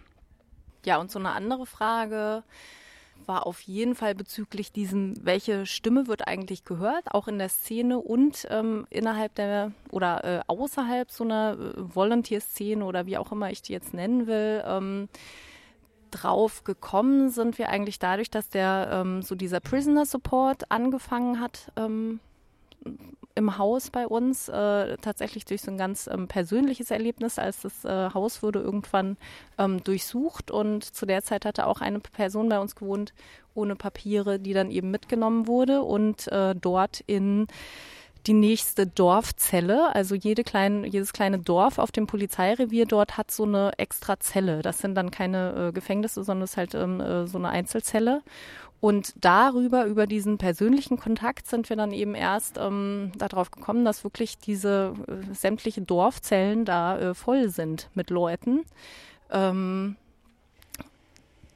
Ja, 0.85 0.99
und 0.99 1.11
so 1.11 1.19
eine 1.19 1.31
andere 1.31 1.67
Frage 1.67 2.43
war 3.27 3.47
auf 3.47 3.61
jeden 3.63 3.95
Fall 3.95 4.15
bezüglich 4.15 4.73
diesem, 4.73 5.15
welche 5.23 5.67
Stimme 5.67 6.07
wird 6.07 6.27
eigentlich 6.27 6.65
gehört, 6.65 7.13
auch 7.13 7.29
in 7.29 7.39
der 7.39 7.49
Szene 7.49 7.99
und 7.99 8.47
ähm, 8.51 8.87
innerhalb 8.91 9.35
der 9.35 9.73
oder 9.91 10.25
äh, 10.25 10.41
außerhalb 10.47 11.11
so 11.11 11.25
einer 11.25 11.57
äh, 11.59 11.95
Volunteer-Szene 11.95 12.85
oder 12.85 13.07
wie 13.07 13.19
auch 13.19 13.31
immer 13.31 13.51
ich 13.51 13.61
die 13.63 13.73
jetzt 13.73 13.93
nennen 13.93 14.27
will. 14.27 14.63
Ähm, 14.67 15.09
drauf 16.11 16.65
gekommen 16.65 17.31
sind 17.31 17.59
wir 17.59 17.69
eigentlich 17.69 17.99
dadurch, 17.99 18.31
dass 18.31 18.49
der 18.49 18.89
ähm, 18.93 19.23
so 19.23 19.35
dieser 19.35 19.61
Prisoner 19.61 20.07
Support 20.07 20.71
angefangen 20.71 21.41
hat 21.41 21.73
ähm, 21.77 22.21
im 23.35 23.57
Haus 23.57 23.91
bei 23.91 24.07
uns, 24.07 24.49
äh, 24.49 24.97
tatsächlich 24.99 25.45
durch 25.45 25.63
so 25.63 25.71
ein 25.71 25.79
ganz 25.79 26.09
ähm, 26.13 26.27
persönliches 26.27 26.91
Erlebnis, 26.91 27.39
als 27.39 27.63
das 27.63 27.85
äh, 27.85 28.11
Haus 28.13 28.43
wurde 28.43 28.61
irgendwann 28.61 29.17
ähm, 29.59 29.83
durchsucht. 29.85 30.51
Und 30.51 30.83
zu 30.83 31.07
der 31.07 31.23
Zeit 31.23 31.45
hatte 31.45 31.67
auch 31.67 31.81
eine 31.81 32.01
Person 32.01 32.49
bei 32.49 32.59
uns 32.59 32.75
gewohnt 32.75 33.15
ohne 33.55 33.77
Papiere, 33.77 34.41
die 34.41 34.55
dann 34.55 34.71
eben 34.71 34.91
mitgenommen 34.91 35.47
wurde 35.47 35.83
und 35.83 36.27
äh, 36.33 36.55
dort 36.57 37.01
in 37.07 37.47
die 38.29 38.35
nächste 38.35 38.87
Dorfzelle. 38.87 39.95
Also 39.95 40.15
jede 40.15 40.45
kleine, 40.45 40.87
jedes 40.87 41.13
kleine 41.13 41.39
Dorf 41.39 41.79
auf 41.79 41.91
dem 41.91 42.07
Polizeirevier 42.07 42.87
dort 42.87 43.17
hat 43.17 43.31
so 43.31 43.45
eine 43.45 43.73
extra 43.79 44.21
Zelle. 44.21 44.63
Das 44.63 44.79
sind 44.79 44.95
dann 44.95 45.11
keine 45.11 45.69
äh, 45.69 45.73
Gefängnisse, 45.73 46.23
sondern 46.23 46.45
es 46.45 46.51
ist 46.51 46.57
halt 46.59 46.75
ähm, 46.75 47.01
äh, 47.01 47.27
so 47.27 47.39
eine 47.39 47.49
Einzelzelle. 47.49 48.23
Und 48.81 49.15
darüber, 49.17 49.87
über 49.87 50.07
diesen 50.07 50.39
persönlichen 50.39 50.99
Kontakt 50.99 51.49
sind 51.49 51.69
wir 51.69 51.77
dann 51.77 51.91
eben 51.91 52.15
erst 52.15 52.59
ähm, 52.59 53.11
darauf 53.17 53.51
gekommen, 53.51 53.85
dass 53.85 54.05
wirklich 54.05 54.39
diese 54.39 54.95
äh, 55.09 55.35
sämtliche 55.35 55.83
Dorfzellen 55.83 56.65
da 56.65 56.99
äh, 56.99 57.15
voll 57.15 57.49
sind 57.49 57.91
mit 57.95 58.11
Leuten. 58.11 58.65
Ähm, 59.33 59.97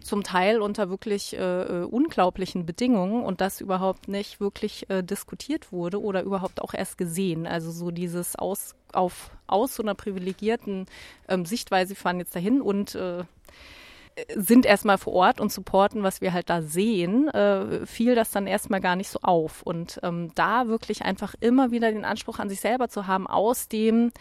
zum 0.07 0.23
Teil 0.23 0.61
unter 0.61 0.91
wirklich 0.91 1.37
äh, 1.37 1.63
äh, 1.63 1.85
unglaublichen 1.85 2.67
Bedingungen 2.67 3.23
und 3.25 3.41
das 3.41 3.61
überhaupt 3.61 4.09
nicht 4.09 4.41
wirklich 4.41 4.89
äh, 4.91 5.03
diskutiert 5.03 5.73
wurde 5.73 6.01
oder 6.01 6.23
überhaupt 6.23 6.61
auch 6.61 6.75
erst 6.75 6.99
gesehen. 6.99 7.47
Also 7.47 7.71
so 7.71 7.91
dieses 7.91 8.37
aus, 8.37 8.75
auf, 8.93 9.31
aus 9.47 9.75
so 9.75 9.83
einer 9.83 9.95
privilegierten 9.95 10.87
ähm, 11.29 11.45
Sichtweise, 11.45 11.95
fahren 11.95 12.19
jetzt 12.19 12.35
dahin 12.35 12.61
und 12.61 12.95
äh, 12.95 13.25
sind 14.35 14.67
erstmal 14.67 14.99
vor 14.99 15.15
Ort 15.15 15.41
und 15.41 15.53
supporten, 15.53 16.03
was 16.03 16.21
wir 16.21 16.33
halt 16.33 16.51
da 16.51 16.63
sehen, 16.63 17.29
äh, 17.29 17.87
fiel 17.87 18.15
das 18.15 18.31
dann 18.31 18.47
erstmal 18.47 18.81
gar 18.81 18.97
nicht 18.97 19.09
so 19.09 19.21
auf. 19.23 19.63
Und 19.63 20.01
ähm, 20.03 20.31
da 20.35 20.69
wirklich 20.69 21.03
einfach 21.03 21.35
immer 21.41 21.71
wieder 21.71 21.91
den 21.91 22.05
Anspruch 22.05 22.39
an 22.39 22.49
sich 22.49 22.61
selber 22.61 22.89
zu 22.89 23.07
haben, 23.07 23.27
aus 23.27 23.69
dem 23.69 24.13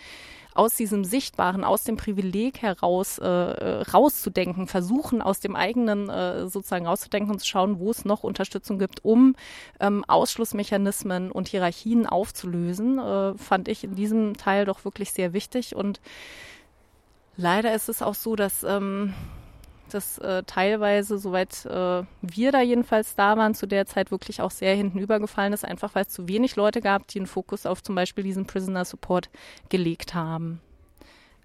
aus 0.54 0.76
diesem 0.76 1.06
Sichtbaren, 1.06 1.64
aus 1.64 1.84
dem 1.84 1.98
Privileg 1.98 2.62
heraus 2.62 3.18
äh, 3.20 3.26
äh, 3.26 3.82
rauszudenken, 3.84 4.68
versuchen 4.68 5.22
aus 5.22 5.40
dem 5.40 5.56
eigenen 5.56 6.10
äh, 6.10 6.48
sozusagen 6.48 6.88
rauszudenken 6.88 7.32
und 7.32 7.40
zu 7.40 7.48
schauen, 7.48 7.80
wo 7.80 7.92
es 7.92 8.06
noch 8.06 8.24
Unterstützung 8.24 8.78
gibt, 8.78 9.04
um 9.06 9.36
ähm, 9.80 10.04
Ausschlussmechanismen 10.08 11.32
und 11.32 11.48
Hierarchien 11.48 12.06
aufzulösen, 12.06 13.00
äh, 13.00 13.34
fand 13.38 13.68
ich 13.68 13.84
in 13.84 13.96
diesem 13.96 14.36
Teil 14.36 14.66
doch 14.66 14.84
wirklich 14.84 15.12
sehr 15.12 15.34
wichtig. 15.34 15.76
Und 15.76 16.02
leider 17.38 17.74
ist 17.74 17.90
es 17.90 18.02
auch 18.02 18.16
so, 18.16 18.36
dass 18.36 18.64
ähm, 18.64 19.14
das 19.94 20.18
äh, 20.20 20.44
teilweise, 20.44 21.18
soweit 21.18 21.66
äh, 21.66 22.04
wir 22.22 22.52
da 22.52 22.62
jedenfalls 22.62 23.16
da 23.16 23.38
waren, 23.38 23.54
zu 23.54 23.68
der 23.68 23.86
Zeit 23.86 24.12
wirklich 24.12 24.42
auch 24.42 24.52
sehr 24.52 24.76
hinten 24.76 25.00
übergefallen 25.00 25.54
ist, 25.54 25.66
einfach 25.66 25.96
weil 25.96 26.04
es 26.04 26.10
zu 26.10 26.28
wenig 26.28 26.56
Leute 26.56 26.82
gab, 26.82 27.08
die 27.08 27.20
einen 27.20 27.28
Fokus 27.28 27.66
auf 27.66 27.84
zum 27.84 27.96
Beispiel 27.96 28.24
diesen 28.24 28.46
Prisoner 28.46 28.86
Support 28.86 29.30
gelegt 29.70 30.14
haben. 30.14 30.62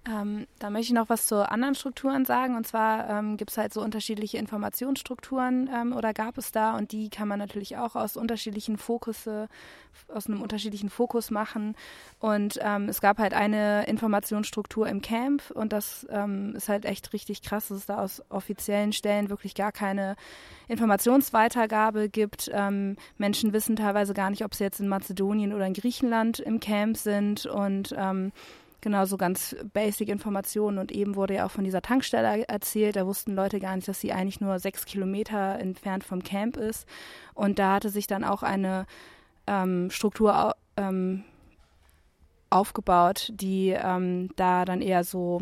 Ähm, 0.07 0.47
da 0.59 0.69
möchte 0.69 0.87
ich 0.87 0.93
noch 0.93 1.09
was 1.09 1.27
zu 1.27 1.49
anderen 1.49 1.75
Strukturen 1.75 2.23
sagen. 2.25 2.55
Und 2.55 2.65
zwar 2.65 3.09
ähm, 3.09 3.35
gibt 3.35 3.51
es 3.51 3.57
halt 3.57 3.73
so 3.73 3.81
unterschiedliche 3.81 4.37
Informationsstrukturen 4.37 5.69
ähm, 5.73 5.93
oder 5.93 6.13
gab 6.13 6.37
es 6.37 6.51
da 6.51 6.77
und 6.77 6.91
die 6.91 7.09
kann 7.09 7.27
man 7.27 7.39
natürlich 7.39 7.77
auch 7.77 7.95
aus 7.95 8.15
unterschiedlichen 8.15 8.77
Fokusse, 8.77 9.49
aus 10.13 10.27
einem 10.27 10.41
unterschiedlichen 10.41 10.89
Fokus 10.89 11.29
machen. 11.29 11.75
Und 12.19 12.59
ähm, 12.61 12.87
es 12.87 13.01
gab 13.01 13.17
halt 13.17 13.33
eine 13.33 13.85
Informationsstruktur 13.87 14.87
im 14.87 15.01
Camp 15.01 15.51
und 15.51 15.73
das 15.73 16.07
ähm, 16.09 16.55
ist 16.55 16.69
halt 16.69 16.85
echt 16.85 17.11
richtig 17.11 17.41
krass, 17.41 17.67
dass 17.67 17.79
es 17.79 17.85
da 17.87 17.97
aus 17.97 18.23
offiziellen 18.29 18.93
Stellen 18.93 19.29
wirklich 19.29 19.55
gar 19.55 19.71
keine 19.71 20.15
Informationsweitergabe 20.69 22.07
gibt. 22.07 22.49
Ähm, 22.53 22.95
Menschen 23.17 23.51
wissen 23.51 23.75
teilweise 23.75 24.13
gar 24.13 24.29
nicht, 24.29 24.45
ob 24.45 24.55
sie 24.55 24.63
jetzt 24.63 24.79
in 24.79 24.87
Mazedonien 24.87 25.53
oder 25.53 25.65
in 25.65 25.73
Griechenland 25.73 26.39
im 26.39 26.59
Camp 26.59 26.95
sind 26.95 27.45
und 27.45 27.93
Genau, 28.87 29.03
so 29.03 29.17
ganz 29.17 29.53
basic 29.73 30.07
Informationen. 30.07 30.77
Und 30.77 30.93
eben 30.93 31.17
wurde 31.17 31.33
ja 31.33 31.45
auch 31.45 31.51
von 31.51 31.65
dieser 31.65 31.81
Tankstelle 31.81 32.47
erzählt. 32.47 32.95
Da 32.95 33.05
wussten 33.05 33.35
Leute 33.35 33.59
gar 33.59 33.75
nicht, 33.75 33.85
dass 33.85 33.99
sie 33.99 34.13
eigentlich 34.13 34.39
nur 34.39 34.59
sechs 34.59 34.85
Kilometer 34.85 35.59
entfernt 35.59 36.05
vom 36.05 36.23
Camp 36.23 36.55
ist. 36.55 36.87
Und 37.33 37.59
da 37.59 37.73
hatte 37.73 37.89
sich 37.89 38.07
dann 38.07 38.23
auch 38.23 38.43
eine 38.43 38.85
ähm, 39.45 39.89
Struktur 39.91 40.55
ähm, 40.77 41.25
aufgebaut, 42.49 43.33
die 43.35 43.71
ähm, 43.77 44.29
da 44.37 44.63
dann 44.63 44.81
eher 44.81 45.03
so 45.03 45.41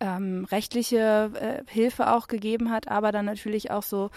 ähm, 0.00 0.46
rechtliche 0.46 1.30
äh, 1.34 1.70
Hilfe 1.70 2.10
auch 2.14 2.28
gegeben 2.28 2.70
hat, 2.70 2.88
aber 2.88 3.12
dann 3.12 3.26
natürlich 3.26 3.70
auch 3.70 3.82
so 3.82 4.08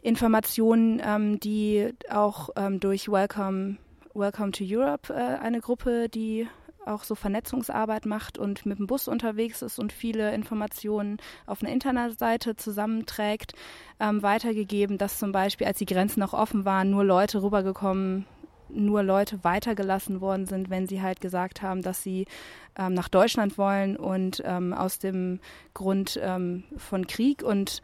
Informationen, 0.00 1.02
ähm, 1.04 1.40
die 1.40 1.92
auch 2.08 2.50
ähm, 2.54 2.78
durch 2.78 3.08
Welcome, 3.08 3.78
Welcome 4.14 4.52
to 4.52 4.62
Europe, 4.64 5.12
äh, 5.12 5.40
eine 5.42 5.60
Gruppe, 5.60 6.08
die 6.08 6.46
auch 6.86 7.04
so 7.04 7.14
Vernetzungsarbeit 7.14 8.06
macht 8.06 8.38
und 8.38 8.66
mit 8.66 8.78
dem 8.78 8.86
Bus 8.86 9.08
unterwegs 9.08 9.62
ist 9.62 9.78
und 9.78 9.92
viele 9.92 10.34
Informationen 10.34 11.18
auf 11.46 11.62
einer 11.62 11.72
Internetseite 11.72 12.56
zusammenträgt, 12.56 13.54
ähm, 14.00 14.22
weitergegeben, 14.22 14.98
dass 14.98 15.18
zum 15.18 15.32
Beispiel, 15.32 15.66
als 15.66 15.78
die 15.78 15.86
Grenzen 15.86 16.20
noch 16.20 16.32
offen 16.32 16.64
waren, 16.64 16.90
nur 16.90 17.04
Leute 17.04 17.42
rübergekommen 17.42 18.26
nur 18.74 19.02
Leute 19.02 19.44
weitergelassen 19.44 20.20
worden 20.20 20.46
sind, 20.46 20.70
wenn 20.70 20.86
sie 20.86 21.02
halt 21.02 21.20
gesagt 21.20 21.62
haben, 21.62 21.82
dass 21.82 22.02
sie 22.02 22.26
ähm, 22.76 22.94
nach 22.94 23.08
Deutschland 23.08 23.58
wollen 23.58 23.96
und 23.96 24.42
ähm, 24.44 24.72
aus 24.72 24.98
dem 24.98 25.40
Grund 25.74 26.18
ähm, 26.22 26.64
von 26.76 27.06
Krieg 27.06 27.42
und 27.42 27.82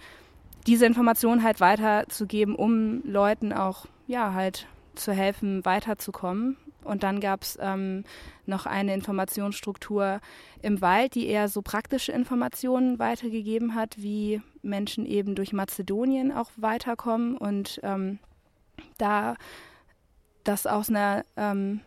diese 0.67 0.87
Information 0.87 1.43
halt 1.43 1.61
weiterzugeben, 1.61 2.55
um 2.55 3.02
Leuten 3.05 3.52
auch 3.52 3.87
ja 4.07 4.33
halt 4.33 4.67
zu 4.95 5.12
helfen, 5.12 5.64
weiterzukommen. 5.64 6.57
Und 6.85 7.02
dann 7.02 7.20
gab 7.20 7.42
es 7.42 7.58
ähm, 7.61 8.04
noch 8.47 8.66
eine 8.66 8.94
Informationsstruktur 8.94 10.20
im 10.62 10.80
Wald, 10.80 11.14
die 11.14 11.26
eher 11.26 11.49
so 11.49 11.61
praktische 11.61 12.12
Informationen 12.12 12.99
weitergegeben 12.99 13.75
hat, 13.75 13.97
wie 13.99 14.40
Menschen 14.62 15.04
eben 15.04 15.35
durch 15.35 15.52
Mazedonien 15.52 16.32
auch 16.32 16.50
weiterkommen 16.56 17.37
und 17.37 17.80
ähm, 17.82 18.18
da 18.97 19.37
das 20.44 20.66
aus 20.66 20.88
einer 20.88 21.25
ähm, 21.37 21.80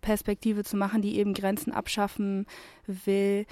Perspektive 0.00 0.64
zu 0.64 0.76
machen, 0.76 1.00
die 1.00 1.16
eben 1.16 1.32
Grenzen 1.32 1.72
abschaffen 1.72 2.46
will 2.86 3.46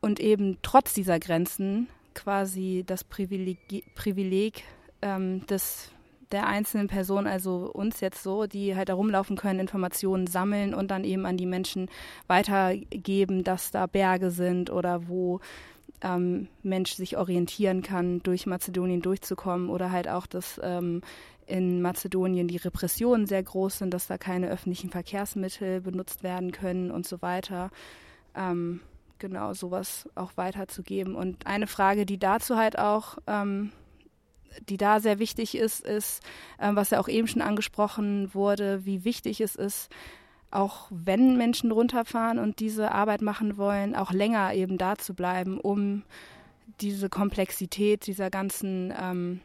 und 0.00 0.20
eben 0.20 0.58
trotz 0.62 0.94
dieser 0.94 1.18
Grenzen 1.18 1.88
quasi 2.14 2.84
das 2.86 3.02
Privileg, 3.02 3.94
Privileg 3.94 4.62
ähm, 5.02 5.46
des 5.46 5.90
der 6.32 6.46
einzelnen 6.46 6.88
Person, 6.88 7.26
also 7.26 7.70
uns 7.72 8.00
jetzt 8.00 8.22
so, 8.22 8.46
die 8.46 8.76
halt 8.76 8.88
da 8.88 8.94
rumlaufen 8.94 9.36
können, 9.36 9.60
Informationen 9.60 10.26
sammeln 10.26 10.74
und 10.74 10.90
dann 10.90 11.04
eben 11.04 11.26
an 11.26 11.36
die 11.36 11.46
Menschen 11.46 11.88
weitergeben, 12.26 13.44
dass 13.44 13.70
da 13.70 13.86
Berge 13.86 14.30
sind 14.30 14.70
oder 14.70 15.08
wo 15.08 15.40
ähm, 16.02 16.48
Mensch 16.62 16.92
sich 16.92 17.16
orientieren 17.16 17.82
kann, 17.82 18.22
durch 18.22 18.46
Mazedonien 18.46 19.02
durchzukommen 19.02 19.70
oder 19.70 19.90
halt 19.90 20.08
auch, 20.08 20.26
dass 20.26 20.60
ähm, 20.62 21.00
in 21.46 21.80
Mazedonien 21.80 22.46
die 22.46 22.58
Repressionen 22.58 23.26
sehr 23.26 23.42
groß 23.42 23.78
sind, 23.78 23.94
dass 23.94 24.06
da 24.06 24.18
keine 24.18 24.48
öffentlichen 24.48 24.90
Verkehrsmittel 24.90 25.80
benutzt 25.80 26.22
werden 26.22 26.52
können 26.52 26.90
und 26.90 27.06
so 27.06 27.22
weiter. 27.22 27.70
Ähm, 28.34 28.80
genau, 29.18 29.54
sowas 29.54 30.08
auch 30.14 30.32
weiterzugeben. 30.36 31.14
Und 31.14 31.46
eine 31.46 31.66
Frage, 31.66 32.06
die 32.06 32.18
dazu 32.18 32.56
halt 32.56 32.78
auch, 32.78 33.18
ähm, 33.26 33.72
die 34.68 34.76
da 34.76 35.00
sehr 35.00 35.18
wichtig 35.18 35.56
ist, 35.56 35.80
ist, 35.80 36.22
äh, 36.58 36.70
was 36.72 36.90
ja 36.90 37.00
auch 37.00 37.08
eben 37.08 37.28
schon 37.28 37.42
angesprochen 37.42 38.32
wurde, 38.34 38.84
wie 38.84 39.04
wichtig 39.04 39.40
es 39.40 39.54
ist, 39.54 39.90
auch 40.50 40.88
wenn 40.90 41.36
Menschen 41.36 41.70
runterfahren 41.70 42.38
und 42.38 42.60
diese 42.60 42.92
Arbeit 42.92 43.22
machen 43.22 43.56
wollen, 43.56 43.94
auch 43.94 44.12
länger 44.12 44.54
eben 44.54 44.78
da 44.78 44.96
zu 44.96 45.14
bleiben, 45.14 45.60
um 45.60 46.04
diese 46.80 47.08
Komplexität 47.08 48.06
dieser 48.06 48.30
ganzen 48.30 48.94
ähm, 48.98 49.40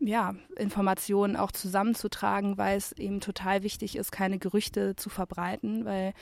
ja, 0.00 0.34
Informationen 0.56 1.36
auch 1.36 1.52
zusammenzutragen, 1.52 2.56
weil 2.56 2.78
es 2.78 2.92
eben 2.92 3.20
total 3.20 3.62
wichtig 3.62 3.96
ist, 3.96 4.10
keine 4.10 4.38
Gerüchte 4.38 4.96
zu 4.96 5.10
verbreiten, 5.10 5.84
weil 5.84 6.14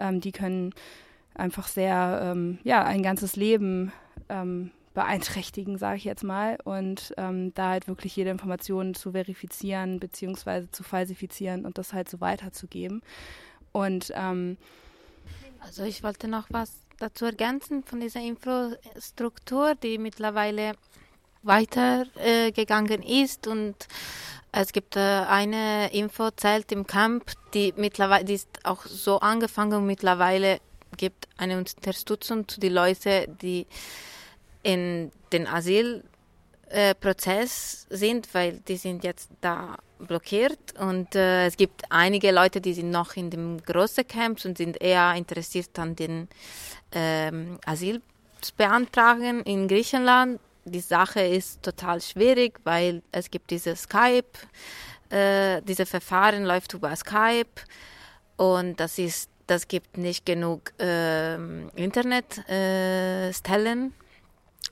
ähm, 0.00 0.20
die 0.20 0.32
können 0.32 0.74
einfach 1.34 1.68
sehr, 1.68 2.20
ähm, 2.22 2.58
ja, 2.64 2.84
ein 2.84 3.02
ganzes 3.02 3.36
Leben 3.36 3.92
ähm, 4.28 4.72
beeinträchtigen, 4.94 5.78
sage 5.78 5.96
ich 5.96 6.04
jetzt 6.04 6.24
mal. 6.24 6.58
Und 6.64 7.14
ähm, 7.16 7.54
da 7.54 7.70
halt 7.70 7.88
wirklich 7.88 8.14
jede 8.16 8.30
Information 8.30 8.94
zu 8.94 9.12
verifizieren 9.12 10.00
beziehungsweise 10.00 10.70
zu 10.70 10.82
falsifizieren 10.82 11.64
und 11.64 11.78
das 11.78 11.92
halt 11.92 12.08
so 12.08 12.20
weiterzugeben. 12.20 13.02
Und 13.72 14.12
ähm, 14.14 14.56
also 15.60 15.84
ich 15.84 16.02
wollte 16.02 16.28
noch 16.28 16.46
was 16.50 16.72
dazu 16.98 17.24
ergänzen 17.24 17.82
von 17.84 18.00
dieser 18.00 18.20
Infrastruktur, 18.20 19.74
die 19.74 19.98
mittlerweile 19.98 20.74
weitergegangen 21.42 23.02
äh, 23.02 23.22
ist 23.22 23.46
und 23.46 23.74
es 24.52 24.72
gibt 24.72 24.96
äh, 24.96 25.00
eine 25.00 25.92
Infozelt 25.92 26.70
im 26.72 26.86
Camp, 26.86 27.32
die 27.54 27.72
mittlerweile 27.76 28.24
die 28.24 28.34
ist 28.34 28.48
auch 28.64 28.84
so 28.86 29.18
angefangen 29.18 29.78
und 29.78 29.86
mittlerweile 29.86 30.60
gibt 30.96 31.26
eine 31.38 31.56
Unterstützung 31.58 32.46
zu 32.46 32.60
den 32.60 32.74
Leuten, 32.74 33.38
die 33.38 33.66
in 34.62 35.10
den 35.32 35.46
Asylprozess 35.46 37.86
äh, 37.90 37.96
sind, 37.96 38.28
weil 38.34 38.60
die 38.68 38.76
sind 38.76 39.04
jetzt 39.04 39.30
da 39.40 39.78
blockiert 39.98 40.58
und 40.80 41.14
äh, 41.14 41.46
es 41.46 41.56
gibt 41.56 41.84
einige 41.90 42.32
Leute, 42.32 42.60
die 42.60 42.74
sind 42.74 42.90
noch 42.90 43.16
in 43.16 43.30
dem 43.30 43.62
großen 43.62 44.06
Camps 44.06 44.44
und 44.44 44.58
sind 44.58 44.82
eher 44.82 45.14
interessiert 45.14 45.78
an 45.78 45.94
den 45.94 46.28
ähm, 46.92 47.58
Asylbeantragen 47.64 49.42
in 49.42 49.68
Griechenland 49.68 50.40
die 50.64 50.80
Sache 50.80 51.20
ist 51.20 51.62
total 51.62 52.00
schwierig, 52.00 52.60
weil 52.64 53.02
es 53.10 53.30
gibt 53.30 53.50
dieses 53.50 53.82
Skype, 53.82 54.38
äh, 55.10 55.60
diese 55.62 55.86
Verfahren 55.86 56.44
läuft 56.44 56.74
über 56.74 56.94
Skype 56.94 57.50
und 58.36 58.78
das 58.78 58.98
ist, 58.98 59.30
das 59.46 59.66
gibt 59.66 59.96
nicht 59.96 60.24
genug 60.24 60.72
äh, 60.80 61.34
Internetstellen. 61.74 63.92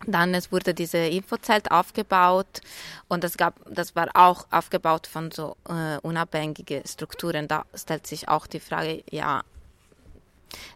Dann 0.06 0.34
es 0.34 0.50
wurde 0.50 0.72
diese 0.72 0.98
Infozelt 0.98 1.70
aufgebaut 1.70 2.62
und 3.08 3.22
das 3.22 3.36
gab, 3.36 3.60
das 3.70 3.94
war 3.94 4.08
auch 4.14 4.46
aufgebaut 4.50 5.06
von 5.06 5.30
so 5.30 5.56
äh, 5.68 5.98
unabhängigen 5.98 6.82
Strukturen. 6.86 7.48
Da 7.48 7.66
stellt 7.74 8.06
sich 8.06 8.28
auch 8.28 8.46
die 8.46 8.60
Frage, 8.60 9.04
ja, 9.10 9.42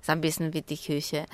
ist 0.00 0.10
ein 0.10 0.20
bisschen 0.20 0.52
wie 0.52 0.62
die 0.62 0.76
Küche 0.76 1.26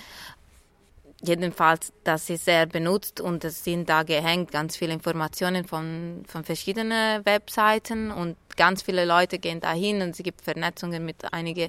jedenfalls, 1.23 1.93
das 2.05 2.31
ist 2.31 2.45
sehr 2.45 2.67
benutzt 2.67 3.21
und 3.21 3.45
es 3.45 3.65
sind 3.65 3.89
da 3.89 4.03
gehängt 4.03 4.51
ganz 4.51 4.77
viele 4.77 4.93
Informationen 4.93 5.65
von, 5.65 6.25
von 6.27 6.45
verschiedenen 6.45 7.25
Webseiten 7.25 8.11
und 8.11 8.37
ganz 8.57 8.83
viele 8.83 9.05
Leute 9.05 9.39
gehen 9.39 9.61
dahin 9.61 10.03
und 10.03 10.11
es 10.11 10.19
gibt 10.19 10.41
Vernetzungen 10.41 11.05
mit 11.05 11.33
einigen 11.33 11.69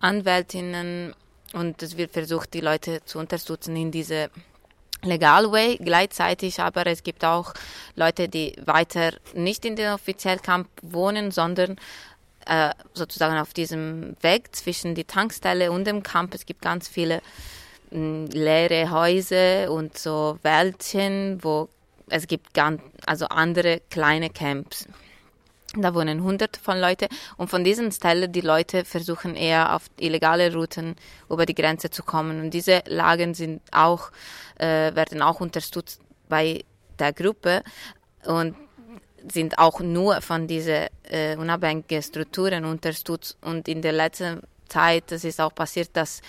Anwältinnen 0.00 1.14
und 1.52 1.82
es 1.82 1.96
wird 1.96 2.12
versucht, 2.12 2.54
die 2.54 2.60
Leute 2.60 3.04
zu 3.04 3.18
unterstützen 3.18 3.76
in 3.76 3.90
diese 3.90 4.30
legal 5.02 5.50
way. 5.52 5.76
Gleichzeitig 5.76 6.60
aber 6.60 6.86
es 6.86 7.02
gibt 7.02 7.24
auch 7.24 7.54
Leute, 7.94 8.28
die 8.28 8.54
weiter 8.64 9.12
nicht 9.34 9.64
in 9.64 9.76
den 9.76 9.92
Offiziellcamp 9.92 10.68
wohnen, 10.82 11.30
sondern 11.30 11.76
äh, 12.46 12.70
sozusagen 12.94 13.38
auf 13.38 13.52
diesem 13.52 14.16
Weg 14.20 14.54
zwischen 14.56 14.94
die 14.94 15.04
Tankstelle 15.04 15.70
und 15.70 15.86
dem 15.86 16.02
Camp. 16.02 16.34
Es 16.34 16.46
gibt 16.46 16.62
ganz 16.62 16.88
viele 16.88 17.20
leere 17.90 18.90
Häuser 18.90 19.70
und 19.70 19.96
so 19.96 20.38
Wäldchen, 20.42 21.42
wo 21.42 21.68
es 22.10 22.26
gibt 22.26 22.54
ganz, 22.54 22.82
also 23.06 23.26
andere 23.26 23.80
kleine 23.90 24.30
Camps. 24.30 24.86
Da 25.82 25.94
wohnen 25.94 26.22
hunderte 26.22 26.60
von 26.60 26.80
Leuten 26.80 27.08
und 27.36 27.48
von 27.48 27.64
diesen 27.64 27.92
Stellen 27.92 28.32
die 28.32 28.40
Leute 28.40 28.84
versuchen 28.84 29.36
eher 29.36 29.74
auf 29.74 29.84
illegale 29.98 30.52
Routen 30.52 30.96
über 31.30 31.46
die 31.46 31.54
Grenze 31.54 31.90
zu 31.90 32.02
kommen. 32.02 32.40
Und 32.40 32.50
diese 32.50 32.82
Lagen 32.86 33.34
sind 33.34 33.62
auch 33.72 34.10
äh, 34.58 34.94
werden 34.94 35.22
auch 35.22 35.40
unterstützt 35.40 36.00
bei 36.28 36.64
der 36.98 37.12
Gruppe 37.12 37.62
und 38.24 38.56
sind 39.32 39.58
auch 39.58 39.80
nur 39.80 40.20
von 40.20 40.46
diesen 40.46 40.86
äh, 41.04 41.36
unabhängigen 41.36 42.02
Strukturen 42.02 42.64
unterstützt. 42.64 43.36
Und 43.40 43.68
in 43.68 43.82
der 43.82 43.92
letzten 43.92 44.42
Zeit, 44.68 45.10
das 45.10 45.24
ist 45.24 45.40
auch 45.40 45.54
passiert, 45.54 45.90
dass 45.94 46.20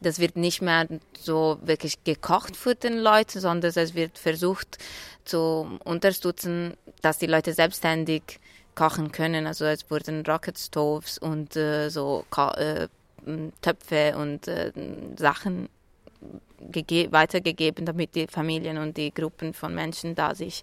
das 0.00 0.18
wird 0.18 0.36
nicht 0.36 0.62
mehr 0.62 0.86
so 1.18 1.58
wirklich 1.62 2.04
gekocht 2.04 2.56
für 2.56 2.74
den 2.74 2.98
Leuten, 2.98 3.40
sondern 3.40 3.72
es 3.74 3.94
wird 3.94 4.18
versucht 4.18 4.78
zu 5.24 5.78
unterstützen, 5.84 6.74
dass 7.02 7.18
die 7.18 7.26
Leute 7.26 7.52
selbstständig 7.52 8.40
kochen 8.78 9.10
können. 9.10 9.48
Also 9.48 9.64
es 9.64 9.90
wurden 9.90 10.24
Rocket 10.24 10.56
Stoves 10.56 11.18
und 11.18 11.56
äh, 11.56 11.88
so 11.88 12.24
äh, 12.36 12.86
Töpfe 13.60 14.16
und 14.16 14.46
äh, 14.46 14.72
Sachen 15.16 15.68
weitergegeben, 17.10 17.86
damit 17.86 18.14
die 18.14 18.26
Familien 18.26 18.78
und 18.78 18.96
die 18.96 19.12
Gruppen 19.12 19.52
von 19.52 19.74
Menschen 19.74 20.14
da 20.14 20.34
sich 20.34 20.62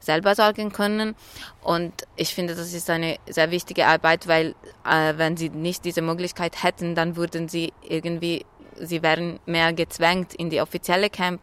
selber 0.00 0.34
sorgen 0.34 0.72
können. 0.72 1.14
Und 1.62 1.92
ich 2.16 2.34
finde, 2.34 2.54
das 2.54 2.72
ist 2.72 2.90
eine 2.90 3.16
sehr 3.28 3.50
wichtige 3.50 3.86
Arbeit, 3.86 4.26
weil 4.26 4.54
äh, 4.86 5.14
wenn 5.16 5.36
sie 5.36 5.48
nicht 5.48 5.84
diese 5.84 6.02
Möglichkeit 6.02 6.62
hätten, 6.62 6.94
dann 6.94 7.16
würden 7.16 7.48
sie 7.48 7.72
irgendwie, 7.88 8.44
sie 8.78 9.02
wären 9.02 9.38
mehr 9.46 9.72
gezwängt, 9.72 10.34
in 10.34 10.50
die 10.50 10.60
offizielle 10.60 11.08
Camp 11.08 11.40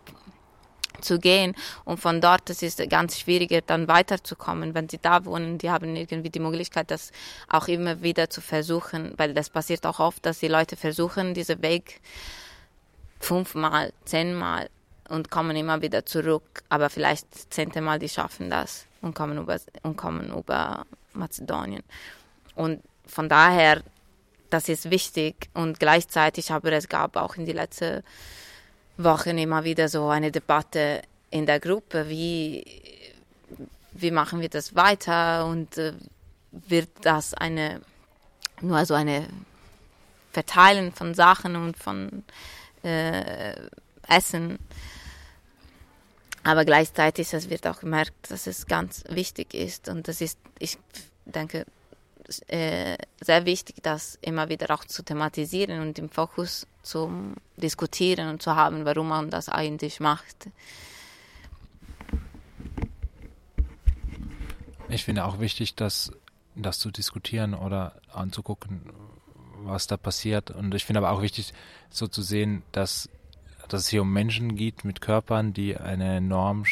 zu 1.02 1.20
gehen 1.20 1.56
und 1.86 2.00
von 2.00 2.22
dort 2.22 2.50
das 2.50 2.62
ist 2.62 2.88
ganz 2.90 3.20
schwieriger 3.20 3.62
dann 3.62 3.88
weiterzukommen 3.88 4.74
wenn 4.74 4.90
sie 4.90 5.00
da 5.02 5.26
wohnen 5.26 5.58
die 5.58 5.70
haben 5.70 5.96
irgendwie 5.96 6.30
die 6.30 6.40
Möglichkeit 6.40 6.92
das 6.92 7.12
auch 7.50 7.68
immer 7.68 8.02
wieder 8.02 8.30
zu 8.30 8.42
versuchen 8.42 9.14
weil 9.18 9.34
das 9.34 9.50
passiert 9.50 9.86
auch 9.86 10.00
oft 10.00 10.26
dass 10.26 10.40
die 10.40 10.48
Leute 10.48 10.76
versuchen 10.76 11.34
diesen 11.34 11.62
Weg 11.62 12.02
fünfmal, 13.22 13.94
zehnmal 14.06 14.70
und 15.10 15.30
kommen 15.30 15.56
immer 15.56 15.82
wieder 15.82 16.06
zurück. 16.06 16.64
Aber 16.70 16.90
vielleicht 16.90 17.54
zehnte 17.54 17.82
Mal, 17.82 18.00
die 18.00 18.10
schaffen 18.10 18.50
das 18.50 18.86
und 19.02 19.14
kommen 19.14 19.38
über, 19.38 19.58
und 19.84 19.96
kommen 19.96 20.32
über 20.32 20.86
Mazedonien. 21.14 21.84
Und 22.56 22.82
von 23.06 23.30
daher, 23.30 23.84
das 24.50 24.68
ist 24.70 24.90
wichtig 24.90 25.50
und 25.54 25.80
gleichzeitig, 25.80 26.52
aber 26.52 26.72
es 26.74 26.90
gab 26.90 27.16
auch 27.16 27.36
in 27.36 27.46
den 27.46 27.56
letzten 27.56 28.04
Wochen 29.04 29.38
immer 29.38 29.64
wieder 29.64 29.90
so 29.90 30.10
eine 30.10 30.32
Debatte 30.32 31.02
in 31.30 31.46
der 31.46 31.60
Gruppe, 31.60 32.10
wie, 32.10 32.66
wie 33.94 34.12
machen 34.12 34.42
wir 34.42 34.50
das 34.50 34.76
weiter 34.76 35.46
und 35.46 35.78
äh, 35.78 35.94
wird 36.52 36.90
das 37.02 37.34
eine 37.34 37.82
nur 38.62 38.86
so 38.86 38.94
eine 38.94 39.28
Verteilen 40.32 40.92
von 40.94 41.14
Sachen 41.14 41.56
und 41.56 41.78
von 41.78 42.24
äh, 42.84 43.56
Essen. 44.08 44.60
Aber 46.44 46.66
gleichzeitig 46.66 47.34
es 47.34 47.50
wird 47.50 47.68
auch 47.68 47.80
gemerkt, 47.82 48.32
dass 48.32 48.48
es 48.48 48.66
ganz 48.66 49.04
wichtig 49.10 49.54
ist 49.54 49.90
und 49.90 50.08
das 50.08 50.22
ist, 50.22 50.40
ich 50.60 50.78
denke, 51.26 51.66
äh, 52.48 52.98
sehr 53.20 53.46
wichtig, 53.46 53.78
das 53.82 54.18
immer 54.22 54.50
wieder 54.50 54.72
auch 54.72 54.86
zu 54.86 55.04
thematisieren 55.04 55.82
und 55.82 56.00
im 56.00 56.10
Fokus 56.10 56.68
zu 56.84 57.34
diskutieren 57.58 58.30
und 58.30 58.42
zu 58.42 58.56
haben, 58.56 58.86
warum 58.86 59.10
man 59.10 59.30
das 59.30 59.50
eigentlich 59.50 60.00
macht. 60.00 60.50
Ich 64.90 65.06
finde 65.06 65.26
auch 65.26 65.40
wichtig, 65.40 65.76
dass 65.76 66.12
das 66.56 66.80
zu 66.80 66.92
diskutieren 66.92 67.54
oder 67.54 67.96
anzugucken, 68.12 68.82
was 69.64 69.88
da 69.88 69.98
passiert. 69.98 70.52
Und 70.52 70.76
ich 70.76 70.86
finde 70.86 71.00
aber 71.00 71.12
auch 71.12 71.22
wichtig, 71.22 71.54
so 71.90 72.08
zu 72.08 72.22
sehen, 72.22 72.64
dass, 72.72 73.10
dass 73.70 73.82
es 73.82 73.88
hier 73.88 74.02
um 74.02 74.12
Menschen 74.12 74.56
geht 74.56 74.84
mit 74.84 75.00
Körpern, 75.00 75.54
die 75.54 75.78
eine 75.78 76.18
enorm 76.18 76.66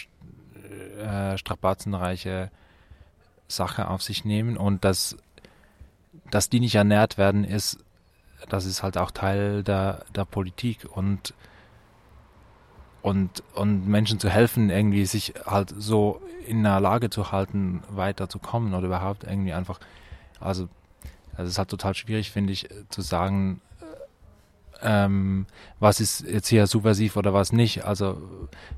äh, 0.98 1.38
strapazenreiche 1.38 2.52
Sache 3.48 3.88
auf 3.88 4.04
sich 4.04 4.26
nehmen 4.26 4.58
und 4.58 4.84
dass, 4.84 5.18
dass 6.30 6.50
die 6.50 6.60
nicht 6.60 6.76
ernährt 6.76 7.18
werden, 7.18 7.44
ist, 7.44 7.80
das 8.50 8.66
ist 8.66 8.84
halt 8.84 8.98
auch 8.98 9.12
Teil 9.12 9.64
der, 9.64 10.06
der 10.16 10.26
Politik 10.26 10.86
und 10.90 11.34
und, 13.02 13.44
und 13.54 13.88
Menschen 13.88 14.20
zu 14.20 14.30
helfen, 14.30 14.70
irgendwie 14.70 15.06
sich 15.06 15.34
halt 15.46 15.74
so 15.78 16.22
in 16.46 16.64
der 16.64 16.82
Lage 16.82 17.10
zu 17.10 17.32
halten, 17.32 17.82
weiterzukommen 17.90 18.74
oder 18.74 18.88
überhaupt 18.88 19.24
irgendwie 19.24 19.54
einfach, 19.54 19.80
also, 20.40 20.68
es 21.38 21.48
ist 21.48 21.58
halt 21.58 21.70
total 21.70 21.96
schwierig, 21.96 22.32
finde 22.32 22.52
ich, 22.52 22.68
zu 22.90 23.02
sagen, 23.02 23.62
ähm, 24.82 25.46
was 25.80 26.00
ist 26.00 26.22
jetzt 26.22 26.48
hier 26.48 26.68
subversiv 26.68 27.18
oder 27.18 27.34
was 27.34 27.52
nicht. 27.52 27.86
Also 27.86 28.18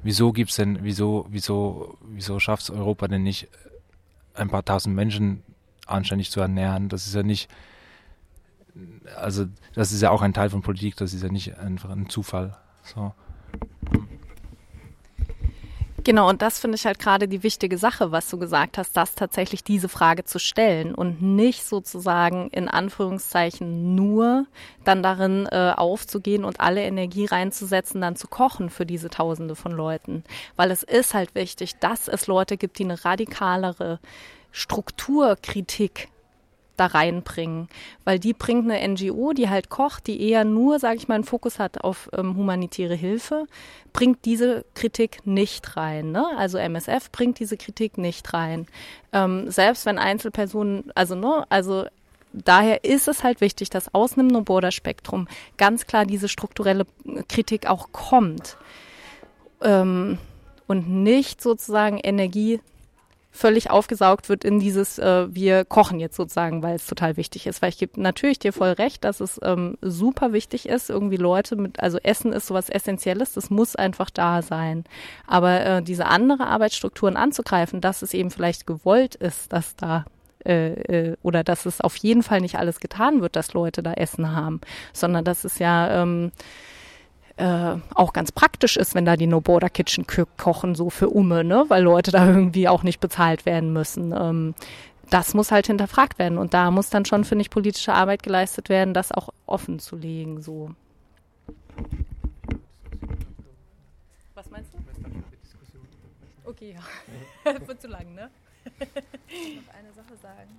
wieso 0.04 0.32
gibt's 0.32 0.56
denn, 0.56 0.80
wieso, 0.82 1.26
wieso, 1.30 1.98
wieso 2.02 2.40
schafft 2.40 2.70
Europa 2.70 3.08
denn 3.08 3.24
nicht, 3.24 3.48
ein 4.34 4.50
paar 4.50 4.66
tausend 4.66 4.96
Menschen 4.96 5.44
anständig 5.86 6.32
zu 6.32 6.40
ernähren? 6.40 6.90
Das 6.90 7.08
ist 7.08 7.16
ja 7.16 7.24
nicht, 7.24 7.50
also 9.16 9.46
das 9.74 9.92
ist 9.92 10.02
ja 10.02 10.12
auch 10.12 10.22
ein 10.22 10.34
Teil 10.34 10.50
von 10.50 10.62
Politik, 10.62 10.96
das 10.98 11.14
ist 11.14 11.24
ja 11.24 11.30
nicht 11.30 11.58
einfach 11.58 11.90
ein 11.90 12.10
Zufall. 12.10 12.58
So. 12.84 13.14
Genau, 16.04 16.30
und 16.30 16.42
das 16.42 16.58
finde 16.60 16.78
ich 16.78 16.86
halt 16.86 16.98
gerade 16.98 17.28
die 17.28 17.44
wichtige 17.44 17.78
Sache, 17.78 18.12
was 18.12 18.28
du 18.30 18.40
gesagt 18.40 18.80
hast, 18.80 18.98
dass 18.98 19.14
tatsächlich 19.14 19.64
diese 19.64 19.88
Frage 19.88 20.24
zu 20.24 20.40
stellen 20.40 20.96
und 20.96 21.22
nicht 21.22 21.64
sozusagen 21.64 22.50
in 22.50 22.68
Anführungszeichen 22.68 23.94
nur 23.94 24.48
dann 24.84 25.04
darin 25.04 25.48
äh, 25.52 25.74
aufzugehen 25.76 26.44
und 26.44 26.60
alle 26.60 26.82
Energie 26.82 27.26
reinzusetzen, 27.26 28.02
dann 28.02 28.16
zu 28.16 28.28
kochen 28.28 28.72
für 28.72 28.86
diese 28.86 29.12
Tausende 29.12 29.56
von 29.56 29.74
Leuten. 29.74 30.24
Weil 30.56 30.72
es 30.72 30.82
ist 30.82 31.14
halt 31.14 31.36
wichtig, 31.36 31.76
dass 31.80 32.08
es 32.08 32.26
Leute 32.26 32.58
gibt, 32.58 32.80
die 32.80 32.86
eine 32.86 33.06
radikalere 33.06 34.00
Strukturkritik 34.52 36.10
da 36.82 36.88
reinbringen. 36.88 37.70
Weil 38.04 38.20
die 38.20 38.34
bringt 38.34 38.70
eine 38.70 38.86
NGO, 38.88 39.34
die 39.34 39.50
halt 39.50 39.70
kocht, 39.70 40.08
die 40.08 40.22
eher 40.22 40.44
nur, 40.44 40.80
sage 40.80 40.98
ich 40.98 41.08
mal, 41.08 41.16
einen 41.16 41.24
Fokus 41.24 41.60
hat 41.60 41.84
auf 41.84 42.10
ähm, 42.14 42.36
humanitäre 42.36 42.96
Hilfe, 42.96 43.46
bringt 43.94 44.26
diese 44.26 44.66
Kritik 44.74 45.26
nicht 45.26 45.78
rein. 45.78 46.12
Ne? 46.12 46.26
Also 46.38 46.58
MSF 46.58 47.12
bringt 47.12 47.40
diese 47.40 47.58
Kritik 47.58 47.98
nicht 47.98 48.34
rein. 48.34 48.68
Ähm, 49.14 49.50
selbst 49.52 49.86
wenn 49.86 50.00
Einzelpersonen, 50.00 50.92
also 50.96 51.16
ne, 51.16 51.46
also 51.50 51.86
daher 52.34 52.84
ist 52.84 53.08
es 53.08 53.24
halt 53.24 53.42
wichtig, 53.42 53.70
dass 53.70 53.94
aus 53.94 54.18
einem 54.18 54.28
No-Border-Spektrum 54.28 55.28
ganz 55.58 55.86
klar 55.86 56.06
diese 56.06 56.30
strukturelle 56.30 56.86
Kritik 57.28 57.68
auch 57.68 57.92
kommt. 57.92 58.58
Ähm, 59.62 60.18
und 60.68 60.90
nicht 60.90 61.42
sozusagen 61.42 61.98
Energie 61.98 62.62
völlig 63.32 63.72
aufgesaugt 63.72 64.28
wird 64.30 64.44
in 64.44 64.60
dieses, 64.60 65.00
äh, 65.00 65.34
wir 65.34 65.64
kochen 65.66 66.00
jetzt 66.00 66.18
sozusagen, 66.18 66.62
weil 66.62 66.76
es 66.76 66.86
total 66.86 67.18
wichtig 67.18 67.48
ist. 67.48 67.62
Weil 67.62 67.70
ich 67.70 67.78
gebe 67.78 68.00
natürlich 68.02 68.40
dir 68.40 68.52
voll 68.52 68.72
recht, 68.72 69.04
dass 69.04 69.22
es 69.22 69.40
ähm, 69.42 69.78
super 69.82 70.34
wichtig 70.34 70.68
ist, 70.68 70.90
irgendwie 70.90 71.18
Leute 71.18 71.56
mit, 71.56 71.80
also 71.80 71.98
Essen 72.04 72.34
ist 72.34 72.48
sowas 72.48 72.70
Essentielles, 72.70 73.34
das 73.34 73.50
muss 73.50 73.76
einfach 73.76 74.10
da 74.10 74.42
sein. 74.42 74.84
Aber 75.28 75.66
äh, 75.66 75.82
diese 75.82 76.08
andere 76.08 76.48
Arbeitsstrukturen 76.48 77.16
anzugreifen, 77.16 77.80
dass 77.80 78.02
es 78.02 78.14
eben 78.14 78.32
vielleicht 78.32 78.68
gewollt 78.68 79.16
ist, 79.16 79.54
dass 79.54 79.76
da 79.78 80.06
äh, 80.46 80.72
äh, 81.12 81.18
oder 81.22 81.44
dass 81.44 81.66
es 81.66 81.82
auf 81.82 81.96
jeden 81.98 82.24
Fall 82.24 82.42
nicht 82.42 82.58
alles 82.58 82.80
getan 82.80 83.22
wird, 83.22 83.36
dass 83.36 83.54
Leute 83.54 83.84
da 83.84 83.94
Essen 83.94 84.36
haben, 84.36 84.60
sondern 84.92 85.24
dass 85.24 85.44
es 85.44 85.60
ja 85.60 86.02
ähm, 86.02 86.32
äh, 87.42 87.78
auch 87.96 88.14
ganz 88.14 88.32
praktisch 88.32 88.78
ist, 88.78 88.96
wenn 88.96 89.06
da 89.06 89.16
die 89.16 89.28
No 89.28 89.42
Border 89.42 89.70
Kitchen 89.70 90.06
kochen, 90.38 90.76
so 90.76 90.90
für 90.90 91.10
Umme, 91.10 91.44
ne? 91.44 91.66
weil 91.68 91.84
Leute 91.84 92.12
da 92.12 92.28
irgendwie 92.28 92.68
auch 92.68 92.84
nicht 92.84 93.00
bezahlt 93.00 93.46
werden 93.46 93.74
müssen. 93.74 94.14
Ähm, 94.14 94.56
das 95.10 95.34
muss 95.34 95.52
halt 95.52 95.68
hinterfragt 95.68 96.20
werden 96.20 96.38
und 96.38 96.54
da 96.54 96.72
muss 96.72 96.90
dann 96.90 97.06
schon, 97.06 97.26
finde 97.26 97.42
ich, 97.42 97.50
politische 97.50 97.94
Arbeit 97.94 98.24
geleistet 98.24 98.70
werden, 98.70 98.94
das 98.94 99.12
auch 99.12 99.30
offen 99.46 99.80
zu 99.80 99.96
legen. 99.96 100.42
So. 100.42 100.72
Was 104.36 104.50
meinst 104.50 104.72
du? 104.74 104.78
Okay, 106.50 106.76
ja. 106.76 107.60
Wird 107.68 107.82
zu 107.82 107.88
lang, 107.88 108.14
ne? 108.14 108.30
noch 108.66 109.74
eine 109.74 109.94
Sache 109.94 110.16
sagen 110.22 110.50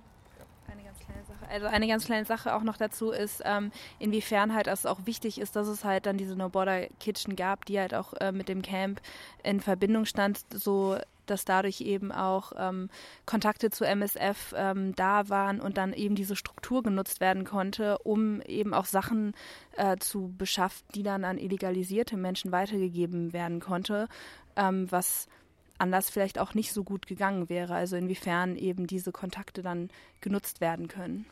eine 0.73 0.83
ganz 0.83 0.99
kleine 0.99 0.99
Sache. 0.99 1.02
Also 1.49 1.67
eine 1.67 1.87
ganz 1.87 2.05
kleine 2.05 2.25
Sache 2.25 2.55
auch 2.55 2.63
noch 2.63 2.77
dazu 2.77 3.11
ist, 3.11 3.43
ähm, 3.45 3.71
inwiefern 3.99 4.55
halt 4.55 4.67
es 4.67 4.85
auch 4.87 5.05
wichtig 5.05 5.39
ist, 5.39 5.55
dass 5.55 5.67
es 5.67 5.83
halt 5.83 6.07
dann 6.07 6.17
diese 6.17 6.35
No 6.35 6.49
Border 6.49 6.87
Kitchen 6.99 7.35
gab, 7.35 7.65
die 7.65 7.79
halt 7.79 7.93
auch 7.93 8.13
äh, 8.15 8.31
mit 8.31 8.49
dem 8.49 8.63
Camp 8.63 9.01
in 9.43 9.59
Verbindung 9.59 10.05
stand, 10.05 10.39
so 10.51 10.97
dass 11.25 11.45
dadurch 11.45 11.81
eben 11.81 12.11
auch 12.11 12.51
ähm, 12.57 12.89
Kontakte 13.25 13.69
zu 13.69 13.85
MSF 13.85 14.53
ähm, 14.57 14.95
da 14.95 15.29
waren 15.29 15.61
und 15.61 15.77
dann 15.77 15.93
eben 15.93 16.15
diese 16.15 16.35
Struktur 16.35 16.83
genutzt 16.83 17.21
werden 17.21 17.45
konnte, 17.45 17.97
um 17.99 18.41
eben 18.41 18.73
auch 18.73 18.85
Sachen 18.85 19.33
äh, 19.77 19.97
zu 19.97 20.33
beschaffen, 20.37 20.85
die 20.95 21.03
dann 21.03 21.23
an 21.23 21.37
illegalisierte 21.37 22.17
Menschen 22.17 22.51
weitergegeben 22.51 23.31
werden 23.31 23.59
konnte, 23.59 24.07
ähm, 24.55 24.91
was 24.91 25.27
anders 25.77 26.09
vielleicht 26.09 26.39
auch 26.39 26.53
nicht 26.53 26.73
so 26.73 26.83
gut 26.83 27.07
gegangen 27.07 27.49
wäre. 27.49 27.73
Also 27.73 27.95
inwiefern 27.95 28.55
eben 28.55 28.87
diese 28.87 29.11
Kontakte 29.11 29.61
dann 29.61 29.89
genutzt 30.21 30.61
werden 30.61 30.87
können. 30.87 31.25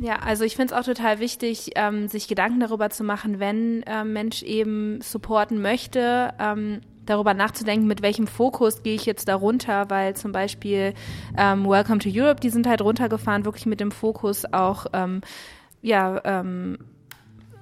Ja, 0.00 0.16
also 0.16 0.44
ich 0.44 0.56
finde 0.56 0.74
es 0.74 0.80
auch 0.80 0.84
total 0.84 1.20
wichtig, 1.20 1.70
ähm, 1.76 2.08
sich 2.08 2.28
Gedanken 2.28 2.60
darüber 2.60 2.90
zu 2.90 3.04
machen, 3.04 3.38
wenn 3.38 3.82
äh, 3.84 4.04
Mensch 4.04 4.42
eben 4.42 5.00
supporten 5.00 5.62
möchte, 5.62 6.34
ähm, 6.40 6.80
darüber 7.04 7.34
nachzudenken, 7.34 7.86
mit 7.86 8.02
welchem 8.02 8.26
Fokus 8.26 8.82
gehe 8.82 8.96
ich 8.96 9.06
jetzt 9.06 9.28
da 9.28 9.36
runter, 9.36 9.88
weil 9.88 10.16
zum 10.16 10.32
Beispiel 10.32 10.92
ähm, 11.38 11.64
Welcome 11.68 12.00
to 12.00 12.10
Europe, 12.12 12.40
die 12.40 12.50
sind 12.50 12.66
halt 12.66 12.82
runtergefahren, 12.82 13.44
wirklich 13.44 13.66
mit 13.66 13.78
dem 13.78 13.92
Fokus 13.92 14.44
auch 14.52 14.86
ähm, 14.92 15.20
ja, 15.82 16.20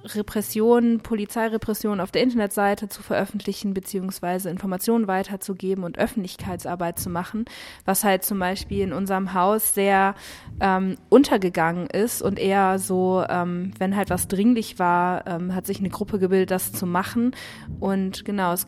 ähm, 0.05 0.11
Repression, 0.13 0.99
Polizeirepression 0.99 1.99
auf 1.99 2.11
der 2.11 2.23
Internetseite 2.23 2.89
zu 2.89 3.03
veröffentlichen, 3.03 3.73
beziehungsweise 3.73 4.49
Informationen 4.49 5.07
weiterzugeben 5.07 5.83
und 5.83 5.97
Öffentlichkeitsarbeit 5.97 6.99
zu 6.99 7.09
machen, 7.09 7.45
was 7.85 8.03
halt 8.03 8.23
zum 8.23 8.39
Beispiel 8.39 8.81
in 8.81 8.93
unserem 8.93 9.33
Haus 9.33 9.73
sehr 9.73 10.15
ähm, 10.59 10.97
untergegangen 11.09 11.87
ist 11.87 12.21
und 12.21 12.39
eher 12.39 12.79
so, 12.79 13.23
ähm, 13.27 13.71
wenn 13.77 13.95
halt 13.95 14.09
was 14.09 14.27
dringlich 14.27 14.79
war, 14.79 15.27
ähm, 15.27 15.55
hat 15.55 15.65
sich 15.65 15.79
eine 15.79 15.89
Gruppe 15.89 16.19
gebildet, 16.19 16.51
das 16.51 16.73
zu 16.73 16.85
machen. 16.85 17.35
Und 17.79 18.25
genau, 18.25 18.53
es 18.53 18.67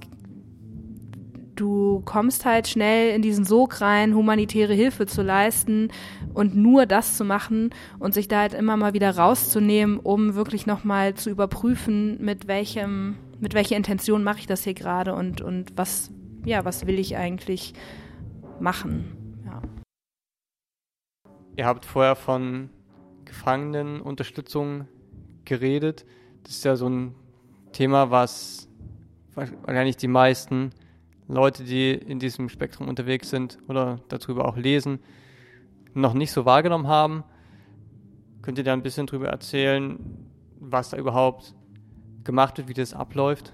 du 1.60 2.02
kommst 2.06 2.45
halt 2.45 2.67
schnell 2.67 3.15
in 3.15 3.21
diesen 3.21 3.43
Sog 3.43 3.82
rein, 3.82 4.15
humanitäre 4.15 4.73
Hilfe 4.73 5.06
zu 5.08 5.21
leisten 5.21 5.89
und 6.38 6.56
nur 6.56 6.86
das 6.86 7.17
zu 7.17 7.26
machen 7.26 7.71
und 7.97 8.13
sich 8.13 8.28
da 8.28 8.41
halt 8.41 8.54
immer 8.54 8.78
mal 8.78 8.93
wieder 8.93 9.17
rauszunehmen, 9.17 9.97
um 9.97 10.36
wirklich 10.36 10.67
nochmal 10.67 11.15
zu 11.15 11.32
überprüfen, 11.32 12.23
mit 12.23 12.47
welchem, 12.47 13.17
mit 13.39 13.56
welcher 13.56 13.76
Intention 13.76 14.23
mache 14.23 14.38
ich 14.38 14.45
das 14.45 14.63
hier 14.63 14.76
gerade 14.76 15.15
und, 15.15 15.41
und 15.41 15.76
was, 15.76 16.12
ja, 16.45 16.63
was 16.63 16.86
will 16.86 17.00
ich 17.00 17.17
eigentlich 17.17 17.73
machen. 18.60 19.41
Ja. 19.47 19.62
Ihr 21.56 21.65
habt 21.65 21.86
vorher 21.86 22.15
von 22.15 22.69
Gefangenenunterstützung 23.26 24.88
geredet. 25.43 26.06
Das 26.43 26.52
ist 26.54 26.65
ja 26.65 26.76
so 26.76 26.88
ein 26.88 27.15
Thema, 27.71 28.12
was 28.12 28.69
wahrscheinlich 29.34 29.97
die 29.97 30.08
meisten 30.08 30.69
Leute, 31.28 31.63
die 31.63 31.93
in 31.93 32.19
diesem 32.19 32.47
Spektrum 32.47 32.88
unterwegs 32.88 33.32
sind 33.32 33.58
oder 33.67 34.02
darüber 34.08 34.45
auch 34.47 34.56
lesen, 34.56 35.00
noch 35.93 36.13
nicht 36.13 36.32
so 36.32 36.45
wahrgenommen 36.45 36.88
haben. 36.88 37.23
Könnt 38.41 38.58
ihr 38.58 38.63
da 38.63 38.73
ein 38.73 38.84
bisschen 38.84 39.08
drüber 39.08 39.28
erzählen, 39.28 40.00
was 40.60 40.89
da 40.89 40.97
überhaupt 40.97 41.54
gemacht 42.23 42.58
wird, 42.58 42.67
wie 42.67 42.73
das 42.73 42.93
abläuft? 42.93 43.54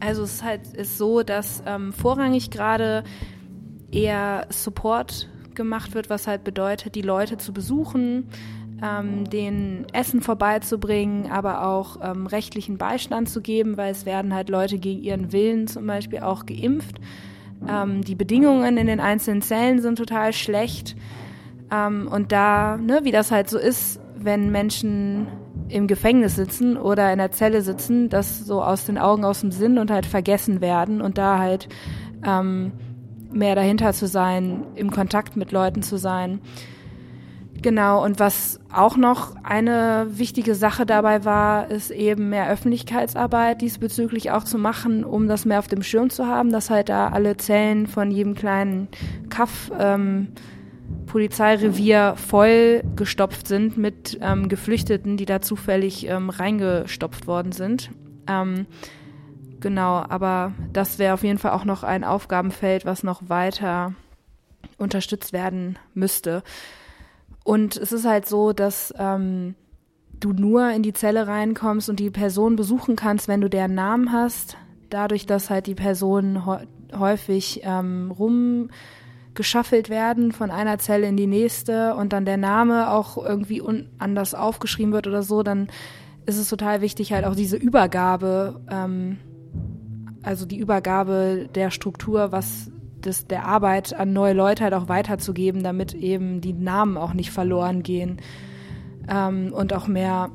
Also 0.00 0.22
es 0.22 0.34
ist 0.34 0.44
halt 0.44 0.66
ist 0.74 0.98
so, 0.98 1.22
dass 1.22 1.62
ähm, 1.66 1.92
vorrangig 1.92 2.50
gerade 2.50 3.04
eher 3.90 4.46
Support 4.50 5.28
gemacht 5.54 5.94
wird, 5.94 6.10
was 6.10 6.26
halt 6.26 6.44
bedeutet, 6.44 6.94
die 6.94 7.02
Leute 7.02 7.36
zu 7.36 7.52
besuchen, 7.52 8.28
ähm, 8.82 9.28
den 9.28 9.86
Essen 9.92 10.20
vorbeizubringen, 10.20 11.30
aber 11.30 11.66
auch 11.66 11.98
ähm, 12.02 12.26
rechtlichen 12.26 12.78
Beistand 12.78 13.28
zu 13.28 13.40
geben, 13.40 13.76
weil 13.76 13.90
es 13.90 14.06
werden 14.06 14.34
halt 14.34 14.48
Leute 14.48 14.78
gegen 14.78 15.02
ihren 15.02 15.32
Willen 15.32 15.66
zum 15.66 15.86
Beispiel 15.86 16.20
auch 16.20 16.46
geimpft. 16.46 17.00
Ähm, 17.66 18.02
die 18.02 18.14
Bedingungen 18.14 18.76
in 18.76 18.86
den 18.86 19.00
einzelnen 19.00 19.42
Zellen 19.42 19.80
sind 19.80 19.96
total 19.96 20.32
schlecht. 20.32 20.96
Ähm, 21.70 22.08
und 22.10 22.32
da, 22.32 22.76
ne, 22.76 23.00
wie 23.02 23.12
das 23.12 23.30
halt 23.30 23.48
so 23.48 23.58
ist, 23.58 24.00
wenn 24.16 24.50
Menschen 24.50 25.26
im 25.68 25.86
Gefängnis 25.86 26.36
sitzen 26.36 26.76
oder 26.76 27.12
in 27.12 27.18
der 27.18 27.30
Zelle 27.30 27.62
sitzen, 27.62 28.08
das 28.08 28.40
so 28.40 28.62
aus 28.62 28.86
den 28.86 28.98
Augen, 28.98 29.24
aus 29.24 29.40
dem 29.40 29.52
Sinn 29.52 29.78
und 29.78 29.90
halt 29.90 30.06
vergessen 30.06 30.60
werden 30.60 31.00
und 31.00 31.18
da 31.18 31.38
halt 31.38 31.68
ähm, 32.24 32.72
mehr 33.30 33.54
dahinter 33.54 33.92
zu 33.92 34.06
sein, 34.06 34.64
im 34.74 34.90
Kontakt 34.90 35.36
mit 35.36 35.52
Leuten 35.52 35.82
zu 35.82 35.98
sein. 35.98 36.40
Genau, 37.60 38.04
und 38.04 38.20
was 38.20 38.60
auch 38.72 38.96
noch 38.96 39.34
eine 39.42 40.06
wichtige 40.10 40.54
Sache 40.54 40.86
dabei 40.86 41.24
war, 41.24 41.70
ist 41.70 41.90
eben 41.90 42.28
mehr 42.28 42.48
Öffentlichkeitsarbeit 42.50 43.60
diesbezüglich 43.60 44.30
auch 44.30 44.44
zu 44.44 44.58
machen, 44.58 45.04
um 45.04 45.26
das 45.26 45.44
mehr 45.44 45.58
auf 45.58 45.66
dem 45.66 45.82
Schirm 45.82 46.08
zu 46.08 46.26
haben, 46.26 46.52
dass 46.52 46.70
halt 46.70 46.88
da 46.88 47.08
alle 47.08 47.36
Zellen 47.36 47.88
von 47.88 48.12
jedem 48.12 48.36
kleinen 48.36 48.86
Kaff 49.28 49.72
ähm, 49.76 50.28
Polizeirevier 51.06 52.14
voll 52.16 52.82
gestopft 52.94 53.48
sind 53.48 53.76
mit 53.76 54.18
ähm, 54.20 54.48
Geflüchteten, 54.48 55.16
die 55.16 55.26
da 55.26 55.40
zufällig 55.40 56.06
ähm, 56.06 56.30
reingestopft 56.30 57.26
worden 57.26 57.50
sind. 57.50 57.90
Ähm, 58.28 58.66
genau, 59.58 60.04
aber 60.08 60.52
das 60.72 61.00
wäre 61.00 61.14
auf 61.14 61.24
jeden 61.24 61.38
Fall 61.38 61.52
auch 61.52 61.64
noch 61.64 61.82
ein 61.82 62.04
Aufgabenfeld, 62.04 62.84
was 62.84 63.02
noch 63.02 63.28
weiter 63.28 63.94
unterstützt 64.76 65.32
werden 65.32 65.76
müsste. 65.94 66.44
Und 67.48 67.78
es 67.78 67.92
ist 67.92 68.04
halt 68.04 68.26
so, 68.26 68.52
dass 68.52 68.92
ähm, 68.98 69.54
du 70.20 70.34
nur 70.34 70.68
in 70.68 70.82
die 70.82 70.92
Zelle 70.92 71.26
reinkommst 71.26 71.88
und 71.88 71.98
die 71.98 72.10
Person 72.10 72.56
besuchen 72.56 72.94
kannst, 72.94 73.26
wenn 73.26 73.40
du 73.40 73.48
deren 73.48 73.72
Namen 73.72 74.12
hast. 74.12 74.58
Dadurch, 74.90 75.24
dass 75.24 75.48
halt 75.48 75.66
die 75.66 75.74
Personen 75.74 76.44
häufig 76.94 77.62
ähm, 77.64 78.12
rumgeschaffelt 78.12 79.88
werden 79.88 80.32
von 80.32 80.50
einer 80.50 80.76
Zelle 80.78 81.06
in 81.06 81.16
die 81.16 81.26
nächste 81.26 81.94
und 81.94 82.12
dann 82.12 82.26
der 82.26 82.36
Name 82.36 82.90
auch 82.90 83.16
irgendwie 83.16 83.62
anders 83.96 84.34
aufgeschrieben 84.34 84.92
wird 84.92 85.06
oder 85.06 85.22
so, 85.22 85.42
dann 85.42 85.68
ist 86.26 86.36
es 86.36 86.50
total 86.50 86.82
wichtig, 86.82 87.14
halt 87.14 87.24
auch 87.24 87.34
diese 87.34 87.56
Übergabe, 87.56 88.60
ähm, 88.70 89.16
also 90.22 90.44
die 90.44 90.58
Übergabe 90.58 91.48
der 91.54 91.70
Struktur, 91.70 92.30
was 92.30 92.70
des, 93.04 93.26
der 93.26 93.46
Arbeit 93.46 93.94
an 93.94 94.12
neue 94.12 94.34
Leute 94.34 94.64
halt 94.64 94.74
auch 94.74 94.88
weiterzugeben, 94.88 95.62
damit 95.62 95.94
eben 95.94 96.40
die 96.40 96.52
Namen 96.52 96.96
auch 96.96 97.14
nicht 97.14 97.30
verloren 97.30 97.82
gehen 97.82 98.18
ähm, 99.08 99.52
und 99.52 99.72
auch 99.72 99.86
mehr 99.86 100.30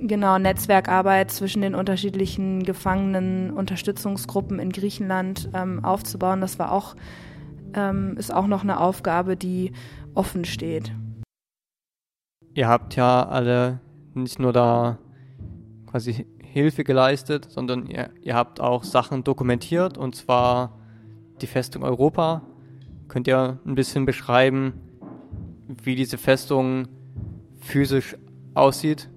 genau 0.00 0.38
Netzwerkarbeit 0.38 1.30
zwischen 1.30 1.62
den 1.62 1.74
unterschiedlichen 1.74 2.62
Gefangenen, 2.62 3.50
Unterstützungsgruppen 3.50 4.58
in 4.58 4.70
Griechenland 4.70 5.50
ähm, 5.54 5.84
aufzubauen. 5.84 6.40
Das 6.40 6.58
war 6.58 6.72
auch 6.72 6.96
ähm, 7.74 8.16
ist 8.16 8.32
auch 8.32 8.46
noch 8.46 8.62
eine 8.62 8.80
Aufgabe, 8.80 9.36
die 9.36 9.72
offen 10.14 10.44
steht. 10.44 10.92
Ihr 12.54 12.68
habt 12.68 12.96
ja 12.96 13.28
alle 13.28 13.80
nicht 14.14 14.38
nur 14.38 14.52
da 14.52 14.98
quasi 15.86 16.26
Hilfe 16.42 16.84
geleistet, 16.84 17.50
sondern 17.50 17.86
ihr, 17.86 18.10
ihr 18.22 18.34
habt 18.34 18.60
auch 18.60 18.82
Sachen 18.82 19.24
dokumentiert 19.24 19.98
und 19.98 20.16
zwar 20.16 20.78
die 21.40 21.46
Festung 21.46 21.82
Europa. 21.82 22.42
Könnt 23.08 23.28
ihr 23.28 23.58
ein 23.64 23.74
bisschen 23.74 24.06
beschreiben, 24.06 24.74
wie 25.82 25.94
diese 25.94 26.18
Festung 26.18 26.88
physisch 27.60 28.16
aussieht? 28.54 29.08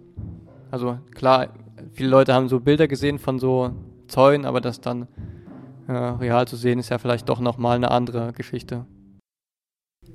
Also 0.72 1.00
klar, 1.16 1.50
viele 1.94 2.10
Leute 2.10 2.34
haben 2.34 2.50
so 2.50 2.60
Bilder 2.60 2.88
gesehen 2.88 3.20
von 3.20 3.40
so 3.40 3.72
Zäunen, 4.08 4.46
aber 4.46 4.62
das 4.62 4.82
dann 4.82 5.08
äh, 5.88 5.94
real 5.94 6.48
zu 6.48 6.56
sehen, 6.56 6.80
ist 6.80 6.90
ja 6.90 6.98
vielleicht 6.98 7.30
doch 7.30 7.40
nochmal 7.40 7.76
eine 7.76 7.92
andere 7.92 8.34
Geschichte. 8.34 8.86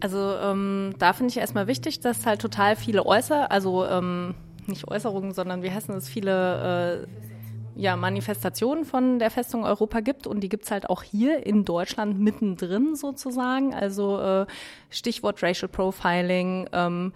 Also 0.00 0.34
ähm, 0.42 0.94
da 0.98 1.12
finde 1.12 1.30
ich 1.30 1.38
erstmal 1.38 1.66
wichtig, 1.66 2.00
dass 2.00 2.26
halt 2.26 2.40
total 2.40 2.76
viele 2.76 3.06
Äußer, 3.06 3.50
also 3.50 3.86
ähm, 3.86 4.34
nicht 4.66 4.88
Äußerungen, 4.88 5.32
sondern 5.32 5.62
wie 5.62 5.70
heißen 5.70 5.94
es, 5.94 6.08
viele 6.08 7.06
äh, 7.06 7.33
ja, 7.76 7.96
Manifestationen 7.96 8.84
von 8.84 9.18
der 9.18 9.30
Festung 9.30 9.64
Europa 9.64 10.00
gibt 10.00 10.26
und 10.26 10.40
die 10.40 10.48
gibt's 10.48 10.70
halt 10.70 10.88
auch 10.88 11.02
hier 11.02 11.44
in 11.46 11.64
Deutschland 11.64 12.18
mittendrin 12.18 12.94
sozusagen. 12.94 13.74
Also 13.74 14.20
äh, 14.20 14.46
Stichwort 14.90 15.42
Racial 15.42 15.68
Profiling, 15.68 16.68
ähm, 16.72 17.12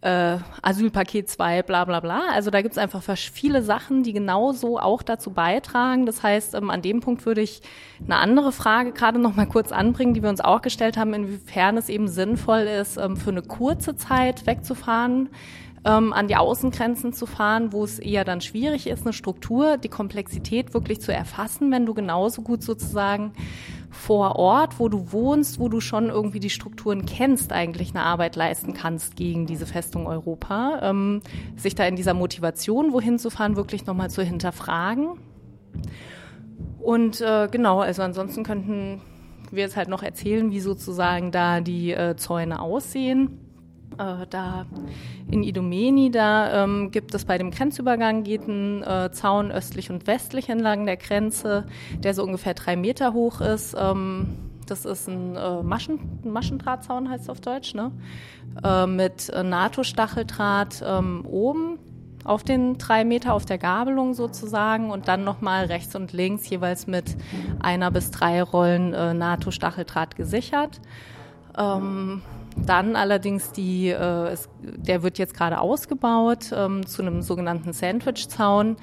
äh, 0.00 0.36
Asylpaket 0.62 1.28
2, 1.28 1.62
bla 1.64 1.84
bla 1.84 1.98
bla. 1.98 2.22
Also 2.32 2.50
da 2.50 2.62
gibt's 2.62 2.78
einfach 2.78 3.02
viele 3.16 3.62
Sachen, 3.62 4.04
die 4.04 4.12
genauso 4.12 4.78
auch 4.78 5.02
dazu 5.02 5.32
beitragen. 5.32 6.06
Das 6.06 6.22
heißt, 6.22 6.54
ähm, 6.54 6.70
an 6.70 6.82
dem 6.82 7.00
Punkt 7.00 7.26
würde 7.26 7.40
ich 7.40 7.62
eine 8.04 8.16
andere 8.16 8.52
Frage 8.52 8.92
gerade 8.92 9.18
noch 9.18 9.34
mal 9.34 9.46
kurz 9.46 9.72
anbringen, 9.72 10.14
die 10.14 10.22
wir 10.22 10.30
uns 10.30 10.40
auch 10.40 10.62
gestellt 10.62 10.96
haben, 10.96 11.14
inwiefern 11.14 11.76
es 11.76 11.88
eben 11.88 12.06
sinnvoll 12.06 12.60
ist, 12.60 12.96
ähm, 12.96 13.16
für 13.16 13.30
eine 13.30 13.42
kurze 13.42 13.96
Zeit 13.96 14.46
wegzufahren 14.46 15.30
ähm, 15.84 16.12
an 16.12 16.28
die 16.28 16.36
Außengrenzen 16.36 17.12
zu 17.12 17.26
fahren, 17.26 17.72
wo 17.72 17.84
es 17.84 17.98
eher 17.98 18.24
dann 18.24 18.40
schwierig 18.40 18.86
ist, 18.86 19.02
eine 19.02 19.12
Struktur, 19.12 19.76
die 19.76 19.88
Komplexität 19.88 20.74
wirklich 20.74 21.00
zu 21.00 21.12
erfassen, 21.12 21.70
wenn 21.70 21.86
du 21.86 21.94
genauso 21.94 22.42
gut 22.42 22.62
sozusagen 22.62 23.32
vor 23.90 24.36
Ort, 24.36 24.78
wo 24.78 24.88
du 24.88 25.12
wohnst, 25.12 25.58
wo 25.58 25.68
du 25.68 25.80
schon 25.80 26.08
irgendwie 26.08 26.40
die 26.40 26.50
Strukturen 26.50 27.06
kennst, 27.06 27.52
eigentlich 27.52 27.90
eine 27.94 28.04
Arbeit 28.04 28.36
leisten 28.36 28.74
kannst 28.74 29.16
gegen 29.16 29.46
diese 29.46 29.66
Festung 29.66 30.06
Europa. 30.06 30.80
Ähm, 30.82 31.22
sich 31.56 31.74
da 31.74 31.84
in 31.84 31.96
dieser 31.96 32.14
Motivation, 32.14 32.92
wohin 32.92 33.18
zu 33.18 33.30
fahren, 33.30 33.56
wirklich 33.56 33.86
nochmal 33.86 34.10
zu 34.10 34.22
hinterfragen. 34.22 35.18
Und 36.78 37.20
äh, 37.20 37.48
genau, 37.50 37.80
also 37.80 38.02
ansonsten 38.02 38.44
könnten 38.44 39.00
wir 39.50 39.62
jetzt 39.62 39.76
halt 39.76 39.88
noch 39.88 40.02
erzählen, 40.02 40.50
wie 40.50 40.60
sozusagen 40.60 41.32
da 41.32 41.60
die 41.60 41.92
äh, 41.92 42.16
Zäune 42.16 42.60
aussehen. 42.60 43.47
Äh, 43.96 44.26
da 44.30 44.66
in 45.30 45.42
Idomeni, 45.42 46.10
da 46.10 46.64
ähm, 46.64 46.90
gibt 46.90 47.14
es 47.14 47.24
bei 47.24 47.38
dem 47.38 47.50
Grenzübergang 47.50 48.22
geht 48.22 48.46
ein 48.46 48.82
äh, 48.82 49.10
Zaun 49.12 49.50
östlich 49.50 49.90
und 49.90 50.06
westlich 50.06 50.48
entlang 50.48 50.86
der 50.86 50.96
Grenze, 50.96 51.66
der 51.98 52.14
so 52.14 52.22
ungefähr 52.22 52.54
drei 52.54 52.76
Meter 52.76 53.12
hoch 53.12 53.40
ist. 53.40 53.74
Ähm, 53.78 54.36
das 54.66 54.84
ist 54.84 55.08
ein 55.08 55.34
äh, 55.34 55.62
Maschen, 55.62 56.20
Maschendrahtzaun, 56.24 57.08
heißt 57.08 57.24
es 57.24 57.30
auf 57.30 57.40
Deutsch, 57.40 57.74
ne? 57.74 57.90
Äh, 58.62 58.86
mit 58.86 59.30
äh, 59.30 59.42
NATO-Stacheldraht 59.42 60.82
ähm, 60.86 61.24
oben 61.26 61.78
auf 62.24 62.44
den 62.44 62.76
drei 62.78 63.04
Meter 63.04 63.32
auf 63.32 63.46
der 63.46 63.58
Gabelung 63.58 64.12
sozusagen 64.12 64.90
und 64.90 65.08
dann 65.08 65.24
nochmal 65.24 65.64
rechts 65.64 65.96
und 65.96 66.12
links 66.12 66.48
jeweils 66.50 66.86
mit 66.86 67.16
einer 67.60 67.90
bis 67.90 68.10
drei 68.10 68.42
Rollen 68.42 68.90
NATO-Stacheldraht 68.90 70.14
gesichert. 70.14 70.80
Ähm, 71.56 72.20
dann 72.56 72.96
allerdings 72.96 73.52
die, 73.52 73.88
äh, 73.88 74.28
es, 74.28 74.48
der 74.60 75.02
wird 75.02 75.18
jetzt 75.18 75.34
gerade 75.34 75.60
ausgebaut 75.60 76.50
ähm, 76.52 76.86
zu 76.86 77.02
einem 77.02 77.22
sogenannten 77.22 77.72
Sandwich-Zaun. 77.72 78.76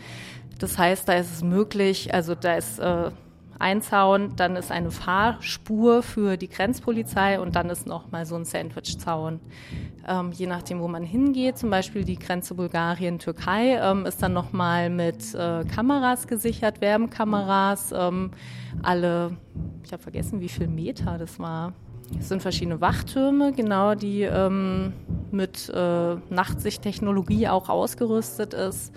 Das 0.59 0.77
heißt, 0.77 1.07
da 1.07 1.13
ist 1.13 1.31
es 1.31 1.43
möglich, 1.43 2.13
also 2.13 2.33
da 2.35 2.55
ist 2.55 2.79
äh, 2.79 3.11
ein 3.59 3.81
Zaun, 3.81 4.35
dann 4.35 4.55
ist 4.55 4.71
eine 4.71 4.91
Fahrspur 4.91 6.03
für 6.03 6.37
die 6.37 6.49
Grenzpolizei 6.49 7.39
und 7.39 7.55
dann 7.55 7.69
ist 7.69 7.87
nochmal 7.87 8.25
so 8.25 8.35
ein 8.35 8.45
Sandwich-Zaun. 8.45 9.39
Ähm, 10.07 10.31
je 10.31 10.47
nachdem, 10.47 10.81
wo 10.81 10.87
man 10.87 11.03
hingeht, 11.03 11.57
zum 11.57 11.69
Beispiel 11.69 12.03
die 12.03 12.17
Grenze 12.17 12.55
Bulgarien-Türkei, 12.55 13.77
ähm, 13.81 14.05
ist 14.05 14.21
dann 14.21 14.33
nochmal 14.33 14.89
mit 14.89 15.33
äh, 15.33 15.63
Kameras 15.65 16.27
gesichert, 16.27 16.81
Wärmekameras, 16.81 17.93
ähm, 17.95 18.31
alle, 18.83 19.37
ich 19.83 19.93
habe 19.93 20.03
vergessen, 20.03 20.41
wie 20.41 20.49
viel 20.49 20.67
Meter 20.67 21.17
das 21.17 21.39
war. 21.39 21.73
Es 22.19 22.29
sind 22.29 22.41
verschiedene 22.41 22.81
Wachtürme, 22.81 23.51
genau, 23.53 23.95
die 23.95 24.21
ähm, 24.21 24.93
mit 25.31 25.69
äh, 25.69 26.15
Nachtsichttechnologie 26.29 27.47
auch 27.47 27.69
ausgerüstet 27.69 28.53
ist. 28.53 28.93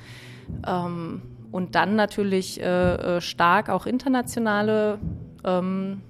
Ähm, 0.66 1.22
und 1.50 1.74
dann 1.74 1.96
natürlich 1.96 2.60
äh, 2.60 3.16
äh 3.16 3.20
stark 3.20 3.70
auch 3.70 3.86
internationale 3.86 4.98
ähm, 5.44 6.02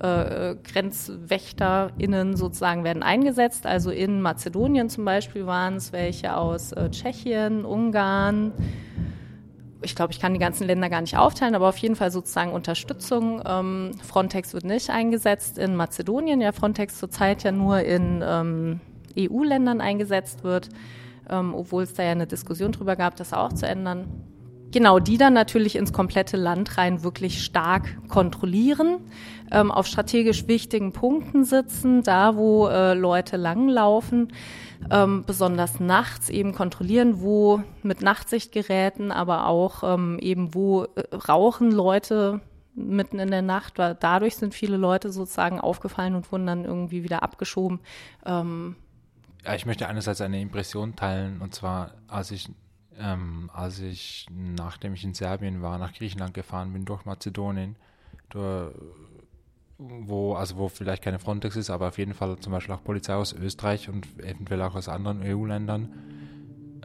äh, 0.00 0.56
GrenzwächterInnen 0.62 2.36
sozusagen 2.36 2.84
werden 2.84 3.02
eingesetzt. 3.02 3.66
Also 3.66 3.90
in 3.90 4.20
Mazedonien 4.20 4.90
zum 4.90 5.04
Beispiel 5.04 5.46
waren 5.46 5.76
es 5.76 5.92
welche 5.92 6.36
aus 6.36 6.72
äh, 6.72 6.90
Tschechien, 6.90 7.64
Ungarn, 7.64 8.52
ich 9.82 9.94
glaube, 9.94 10.12
ich 10.12 10.20
kann 10.20 10.32
die 10.32 10.40
ganzen 10.40 10.66
Länder 10.66 10.88
gar 10.88 11.00
nicht 11.00 11.16
aufteilen, 11.16 11.54
aber 11.54 11.68
auf 11.68 11.78
jeden 11.78 11.96
Fall 11.96 12.10
sozusagen 12.10 12.52
Unterstützung. 12.52 13.42
Ähm, 13.46 13.92
Frontex 14.02 14.54
wird 14.54 14.64
nicht 14.64 14.90
eingesetzt 14.90 15.58
in 15.58 15.76
Mazedonien, 15.76 16.40
ja 16.40 16.52
Frontex 16.52 16.98
zurzeit 16.98 17.42
ja 17.42 17.52
nur 17.52 17.80
in 17.80 18.22
ähm, 18.26 18.80
EU-Ländern 19.18 19.80
eingesetzt 19.80 20.44
wird, 20.44 20.68
ähm, 21.28 21.54
obwohl 21.54 21.82
es 21.82 21.94
da 21.94 22.02
ja 22.02 22.12
eine 22.12 22.26
Diskussion 22.26 22.72
drüber 22.72 22.96
gab, 22.96 23.16
das 23.16 23.32
auch 23.32 23.52
zu 23.52 23.66
ändern. 23.66 24.06
Genau, 24.72 24.98
die 24.98 25.16
dann 25.16 25.32
natürlich 25.32 25.76
ins 25.76 25.92
komplette 25.92 26.36
Land 26.36 26.76
rein 26.76 27.02
wirklich 27.02 27.44
stark 27.44 27.96
kontrollieren, 28.08 28.98
ähm, 29.50 29.70
auf 29.70 29.86
strategisch 29.86 30.48
wichtigen 30.48 30.92
Punkten 30.92 31.44
sitzen, 31.44 32.02
da 32.02 32.36
wo 32.36 32.66
äh, 32.66 32.94
Leute 32.94 33.36
langlaufen, 33.36 34.32
ähm, 34.90 35.24
besonders 35.26 35.80
nachts 35.80 36.28
eben 36.28 36.54
kontrollieren, 36.54 37.20
wo 37.20 37.62
mit 37.82 38.02
Nachtsichtgeräten, 38.02 39.12
aber 39.12 39.46
auch 39.46 39.82
ähm, 39.82 40.18
eben 40.20 40.54
wo 40.54 40.84
äh, 40.84 41.14
rauchen 41.14 41.70
Leute 41.70 42.40
mitten 42.74 43.18
in 43.18 43.30
der 43.30 43.42
Nacht. 43.42 43.78
Weil 43.78 43.94
dadurch 43.94 44.36
sind 44.36 44.54
viele 44.54 44.76
Leute 44.76 45.10
sozusagen 45.10 45.60
aufgefallen 45.60 46.14
und 46.14 46.30
wurden 46.30 46.46
dann 46.46 46.64
irgendwie 46.64 47.02
wieder 47.04 47.22
abgeschoben. 47.22 47.80
Ähm, 48.24 48.76
ja, 49.44 49.54
ich 49.54 49.66
möchte 49.66 49.88
einerseits 49.88 50.20
eine 50.20 50.40
Impression 50.40 50.96
teilen, 50.96 51.40
und 51.40 51.54
zwar, 51.54 51.92
als 52.08 52.30
ich 52.30 52.50
ähm, 52.98 53.50
als 53.52 53.80
ich, 53.80 54.26
nachdem 54.30 54.94
ich 54.94 55.04
in 55.04 55.14
Serbien 55.14 55.62
war, 55.62 55.78
nach 55.78 55.92
Griechenland 55.92 56.34
gefahren 56.34 56.72
bin, 56.72 56.84
durch 56.84 57.04
Mazedonien, 57.04 57.76
durch, 58.30 58.74
wo, 59.78 60.34
also 60.34 60.56
wo 60.56 60.68
vielleicht 60.68 61.02
keine 61.02 61.18
Frontex 61.18 61.56
ist, 61.56 61.70
aber 61.70 61.88
auf 61.88 61.98
jeden 61.98 62.14
Fall 62.14 62.38
zum 62.38 62.52
Beispiel 62.52 62.74
auch 62.74 62.82
Polizei 62.82 63.14
aus 63.14 63.32
Österreich 63.32 63.88
und 63.88 64.06
eventuell 64.18 64.62
auch 64.62 64.74
aus 64.74 64.88
anderen 64.88 65.22
EU-Ländern, 65.22 65.92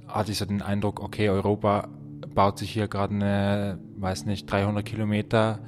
hatte 0.07 0.31
ich 0.31 0.37
so 0.37 0.45
den 0.45 0.61
Eindruck, 0.61 1.01
okay, 1.01 1.29
Europa 1.29 1.87
baut 2.33 2.57
sich 2.57 2.71
hier 2.71 2.87
gerade 2.87 3.15
eine, 3.15 3.79
weiß 3.97 4.25
nicht, 4.25 4.51
300 4.51 4.85
Kilometer 4.85 5.59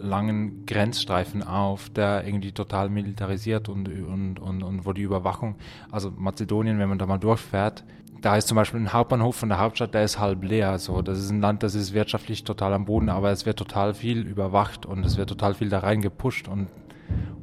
langen 0.00 0.64
Grenzstreifen 0.66 1.42
auf, 1.42 1.90
der 1.90 2.24
irgendwie 2.26 2.52
total 2.52 2.88
militarisiert 2.88 3.68
und, 3.68 3.88
und, 3.88 4.38
und, 4.38 4.62
und 4.62 4.86
wo 4.86 4.92
die 4.92 5.02
Überwachung, 5.02 5.56
also 5.90 6.12
Mazedonien, 6.16 6.78
wenn 6.78 6.88
man 6.88 6.98
da 6.98 7.06
mal 7.06 7.18
durchfährt, 7.18 7.84
da 8.20 8.36
ist 8.36 8.48
zum 8.48 8.56
Beispiel 8.56 8.80
ein 8.80 8.92
Hauptbahnhof 8.92 9.36
von 9.36 9.48
der 9.48 9.60
Hauptstadt, 9.60 9.94
der 9.94 10.04
ist 10.04 10.18
halb 10.18 10.42
leer. 10.42 10.78
So, 10.78 11.02
das 11.02 11.18
ist 11.18 11.30
ein 11.30 11.40
Land, 11.40 11.62
das 11.62 11.74
ist 11.74 11.92
wirtschaftlich 11.92 12.44
total 12.44 12.72
am 12.72 12.84
Boden, 12.84 13.08
aber 13.08 13.30
es 13.30 13.46
wird 13.46 13.58
total 13.58 13.94
viel 13.94 14.26
überwacht 14.26 14.86
und 14.86 15.04
es 15.04 15.16
wird 15.16 15.28
total 15.28 15.54
viel 15.54 15.68
da 15.68 15.80
rein 15.80 16.00
gepusht 16.00 16.48
und, 16.48 16.68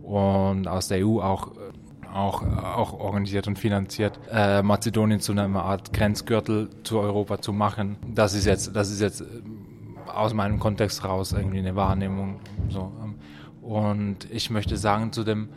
und 0.03 0.67
aus 0.67 0.89
der 0.89 1.05
EU 1.05 1.21
auch, 1.21 1.51
auch, 2.13 2.43
auch 2.43 2.93
organisiert 2.99 3.47
und 3.47 3.57
finanziert, 3.57 4.19
äh, 4.31 4.61
Mazedonien 4.61 5.19
zu 5.19 5.31
einer 5.31 5.63
Art 5.63 5.93
Grenzgürtel 5.93 6.69
zu 6.83 6.99
Europa 6.99 7.39
zu 7.41 7.53
machen. 7.53 7.97
Das 8.13 8.33
ist 8.33 8.45
jetzt, 8.45 8.75
das 8.75 8.91
ist 8.91 9.01
jetzt 9.01 9.23
aus 10.07 10.33
meinem 10.33 10.59
Kontext 10.59 11.03
raus 11.03 11.33
irgendwie 11.33 11.59
eine 11.59 11.75
Wahrnehmung. 11.75 12.39
So. 12.69 12.91
Und 13.61 14.29
ich 14.31 14.49
möchte 14.49 14.77
sagen 14.77 15.11
zu 15.11 15.23
dem, 15.23 15.49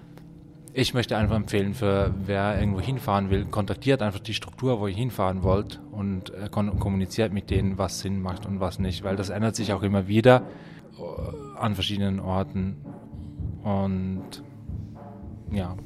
ich 0.73 0.95
möchte 0.95 1.17
einfach 1.17 1.37
empfehlen, 1.37 1.75
für 1.75 2.15
wer 2.25 2.59
irgendwo 2.59 2.81
hinfahren 2.81 3.31
will, 3.31 3.47
kontaktiert 3.47 4.01
einfach 4.01 4.21
die 4.21 4.35
Struktur, 4.35 4.81
wo 4.81 4.87
ihr 4.87 4.95
hinfahren 4.95 5.43
wollt 5.43 5.81
und 5.91 6.33
äh, 6.35 6.49
kommuniziert 6.49 7.33
mit 7.33 7.51
denen, 7.51 7.79
was 7.79 8.01
Sinn 8.01 8.21
macht 8.23 8.47
und 8.47 8.61
was 8.61 8.79
nicht, 8.79 9.03
weil 9.03 9.17
das 9.17 9.31
ändert 9.31 9.57
sich 9.57 9.73
auch 9.73 9.83
immer 9.83 10.09
wieder 10.09 10.43
äh, 10.99 11.59
an 11.59 11.75
verschiedenen 11.75 12.21
Orten. 12.21 12.77
Und 13.63 14.43
ja. 15.51 15.77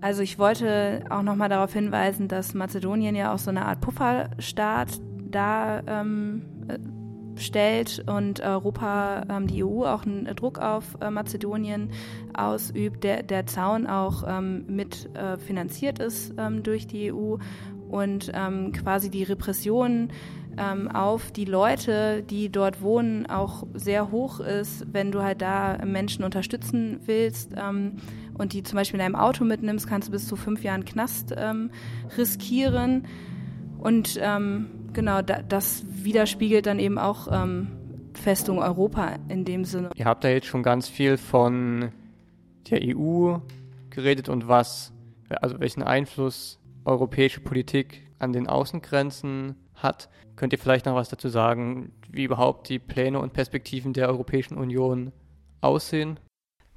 Also 0.00 0.22
ich 0.22 0.38
wollte 0.38 1.04
auch 1.08 1.22
nochmal 1.22 1.48
darauf 1.48 1.72
hinweisen, 1.72 2.28
dass 2.28 2.52
Mazedonien 2.52 3.14
ja 3.14 3.32
auch 3.32 3.38
so 3.38 3.50
eine 3.50 3.64
Art 3.64 3.80
Pufferstaat 3.80 5.00
da 5.30 5.82
ähm, 5.86 6.42
stellt 7.36 8.04
und 8.06 8.40
Europa, 8.40 9.24
ähm, 9.28 9.46
die 9.46 9.64
EU 9.64 9.84
auch 9.84 10.04
einen 10.04 10.26
Druck 10.36 10.58
auf 10.58 10.96
äh, 11.00 11.10
Mazedonien 11.10 11.90
ausübt, 12.34 13.04
der, 13.04 13.22
der 13.22 13.46
Zaun 13.46 13.86
auch 13.86 14.24
ähm, 14.26 14.64
mit 14.68 15.10
äh, 15.14 15.36
finanziert 15.38 15.98
ist 15.98 16.34
ähm, 16.38 16.62
durch 16.62 16.86
die 16.86 17.12
EU 17.12 17.36
und 17.88 18.30
ähm, 18.34 18.72
quasi 18.72 19.10
die 19.10 19.22
Repression 19.22 20.08
ähm, 20.56 20.90
auf 20.90 21.32
die 21.32 21.44
Leute, 21.44 22.22
die 22.22 22.50
dort 22.50 22.80
wohnen, 22.80 23.26
auch 23.26 23.66
sehr 23.74 24.10
hoch 24.10 24.40
ist, 24.40 24.86
wenn 24.92 25.10
du 25.10 25.22
halt 25.22 25.42
da 25.42 25.78
Menschen 25.84 26.24
unterstützen 26.24 27.00
willst 27.04 27.52
ähm, 27.56 27.96
und 28.38 28.52
die 28.52 28.62
zum 28.62 28.76
Beispiel 28.76 29.00
in 29.00 29.06
einem 29.06 29.16
Auto 29.16 29.44
mitnimmst, 29.44 29.88
kannst 29.88 30.08
du 30.08 30.12
bis 30.12 30.26
zu 30.26 30.36
fünf 30.36 30.62
Jahren 30.62 30.84
Knast 30.84 31.34
riskieren. 32.16 33.06
Und 33.78 34.18
genau, 34.94 35.22
da, 35.22 35.42
das 35.42 35.84
widerspiegelt 35.86 36.66
dann 36.66 36.78
eben 36.78 36.98
auch 36.98 37.28
ähm, 37.30 37.68
Festung 38.14 38.60
Europa 38.60 39.16
in 39.28 39.44
dem 39.44 39.64
Sinne. 39.64 39.90
Ihr 39.94 40.06
habt 40.06 40.24
da 40.24 40.28
jetzt 40.28 40.46
schon 40.46 40.62
ganz 40.62 40.88
viel 40.88 41.16
von 41.16 41.92
der 42.70 42.80
EU 42.82 43.38
geredet 43.90 44.28
und 44.28 44.48
was, 44.48 44.92
also 45.28 45.60
welchen 45.60 45.82
Einfluss 45.82 46.60
europäische 46.84 47.40
Politik 47.40 48.10
an 48.18 48.32
den 48.32 48.46
Außengrenzen 48.46 49.56
hat. 49.74 50.08
Könnt 50.36 50.52
ihr 50.52 50.58
vielleicht 50.58 50.86
noch 50.86 50.94
was 50.94 51.08
dazu 51.08 51.28
sagen, 51.28 51.92
wie 52.10 52.24
überhaupt 52.24 52.68
die 52.68 52.78
Pläne 52.78 53.20
und 53.20 53.32
Perspektiven 53.32 53.92
der 53.92 54.08
Europäischen 54.08 54.56
Union 54.56 55.12
aussehen? 55.60 56.18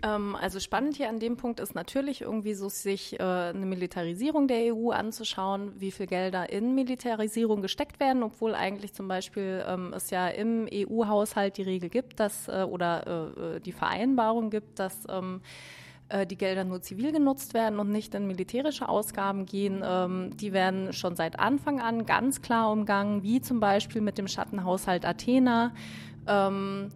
Ähm, 0.03 0.36
also 0.36 0.60
spannend 0.60 0.95
hier 0.95 1.10
an 1.10 1.19
dem 1.19 1.38
Punkt 1.38 1.60
ist 1.60 1.73
natürlich 1.73 2.21
irgendwie 2.21 2.53
so, 2.53 2.69
sich 2.69 3.19
äh, 3.19 3.23
eine 3.23 3.65
Militarisierung 3.65 4.47
der 4.47 4.75
EU 4.75 4.91
anzuschauen, 4.91 5.73
wie 5.79 5.91
viel 5.91 6.05
Gelder 6.05 6.49
in 6.49 6.75
Militarisierung 6.75 7.62
gesteckt 7.62 7.99
werden, 7.99 8.21
obwohl 8.21 8.53
eigentlich 8.53 8.93
zum 8.93 9.07
Beispiel 9.07 9.63
ähm, 9.67 9.93
es 9.95 10.12
ja 10.12 10.27
im 10.27 10.67
EU-Haushalt 10.71 11.57
die 11.57 11.63
Regel 11.63 11.89
gibt, 11.89 12.19
dass 12.19 12.47
äh, 12.47 12.65
oder 12.69 13.33
äh, 13.38 13.57
äh 13.57 13.60
die 13.60 13.71
Vereinbarung 13.71 14.51
gibt, 14.51 14.77
dass 14.77 15.03
ähm, 15.10 15.41
äh, 16.10 16.27
die 16.27 16.38
Gelder 16.38 16.63
nur 16.63 16.81
zivil 16.81 17.12
genutzt 17.12 17.53
werden 17.53 17.79
und 17.79 17.91
nicht 17.91 18.13
in 18.13 18.27
militärische 18.27 18.88
Ausgaben 18.88 19.45
gehen. 19.45 19.81
Ähm, 19.83 20.38
die 20.38 20.53
werden 20.53 20.93
schon 20.93 21.15
seit 21.15 21.39
Anfang 21.39 21.81
an 21.81 22.05
ganz 22.05 22.41
klar 22.41 22.71
umgangen, 22.71 23.23
wie 23.23 23.41
zum 23.41 23.60
Beispiel 23.60 24.01
mit 24.01 24.19
dem 24.19 24.27
Schattenhaushalt 24.27 25.05
Athena. 25.05 25.73
Ähm, 26.27 26.89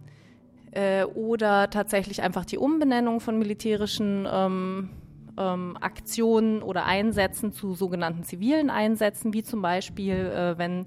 äh, 0.72 1.04
oder 1.04 1.70
tatsächlich 1.70 2.22
einfach 2.22 2.44
die 2.44 2.58
Umbenennung 2.58 3.20
von 3.20 3.38
militärischen 3.38 4.26
ähm, 4.30 4.90
ähm, 5.38 5.76
Aktionen 5.80 6.62
oder 6.62 6.84
Einsätzen 6.84 7.52
zu 7.52 7.74
sogenannten 7.74 8.24
zivilen 8.24 8.70
Einsätzen, 8.70 9.32
wie 9.32 9.42
zum 9.42 9.62
Beispiel, 9.62 10.14
äh, 10.14 10.58
wenn 10.58 10.86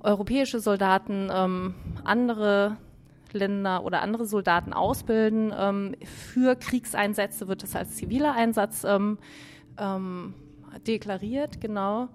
europäische 0.00 0.60
Soldaten 0.60 1.30
ähm, 1.32 1.74
andere 2.04 2.76
Länder 3.32 3.84
oder 3.84 4.02
andere 4.02 4.26
Soldaten 4.26 4.72
ausbilden 4.72 5.52
ähm, 5.56 5.96
für 6.04 6.54
Kriegseinsätze, 6.54 7.48
wird 7.48 7.62
das 7.62 7.74
als 7.74 7.96
ziviler 7.96 8.34
Einsatz 8.34 8.84
ähm, 8.84 9.18
ähm, 9.78 10.34
deklariert, 10.86 11.60
genau. 11.60 12.08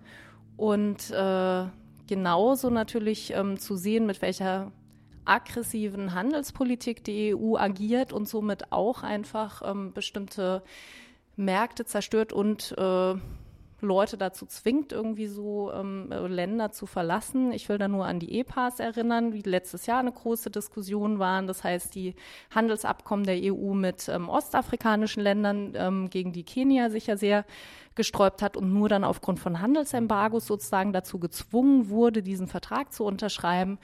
Und 0.58 1.12
äh, 1.12 1.66
genauso 2.08 2.70
natürlich 2.70 3.34
zu 3.60 3.76
sehen, 3.78 4.06
mit 4.06 4.22
welcher 4.22 4.72
aggressiven 5.30 6.14
Handelspolitik 6.14 7.04
die 7.04 7.36
EU 7.36 7.56
agiert 7.56 8.12
und 8.12 8.28
somit 8.28 8.72
auch 8.72 9.04
einfach 9.04 9.62
ähm, 9.64 9.94
bestimmte 9.94 10.64
Märkte 11.36 11.86
zerstört 11.86 12.34
und 12.34 12.76
äh, 12.78 13.16
Leute 13.82 14.18
dazu 14.18 14.46
zwingt, 14.46 14.92
irgendwie 14.92 15.28
so 15.28 15.72
ähm, 15.72 16.10
Länder 16.10 16.72
zu 16.72 16.86
verlassen. 16.86 17.52
Ich 17.54 17.70
will 17.70 17.78
da 17.78 17.88
nur 17.88 18.06
an 18.06 18.20
die 18.20 18.40
EPAs 18.40 18.80
erinnern, 18.80 19.32
wie 19.34 19.42
letztes 19.42 19.86
Jahr 19.86 20.00
eine 20.00 20.12
große 20.12 20.50
Diskussion 20.50 21.20
waren. 21.20 21.48
Das 21.48 21.64
heißt, 21.64 21.96
die 21.96 22.16
Handelsabkommen 22.52 23.26
der 23.26 23.40
EU 23.42 23.74
mit 23.74 24.10
ähm, 24.10 24.28
ostafrikanischen 24.28 25.24
Ländern, 25.24 25.74
ähm, 25.76 26.10
gegen 26.10 26.34
die 26.34 26.44
Kenia 26.44 26.90
sich 26.90 27.08
ja 27.08 27.16
sehr 27.16 27.46
gesträubt 27.96 28.42
hat 28.42 28.58
und 28.58 28.74
nur 28.74 28.90
dann 28.90 29.04
aufgrund 29.04 29.40
von 29.40 29.62
Handelsembargos 29.62 30.46
sozusagen 30.46 30.94
dazu 30.94 31.20
gezwungen 31.20 31.90
wurde, 31.90 32.22
diesen 32.22 32.48
Vertrag 32.48 32.94
zu 32.94 33.06
unterschreiben 33.06 33.80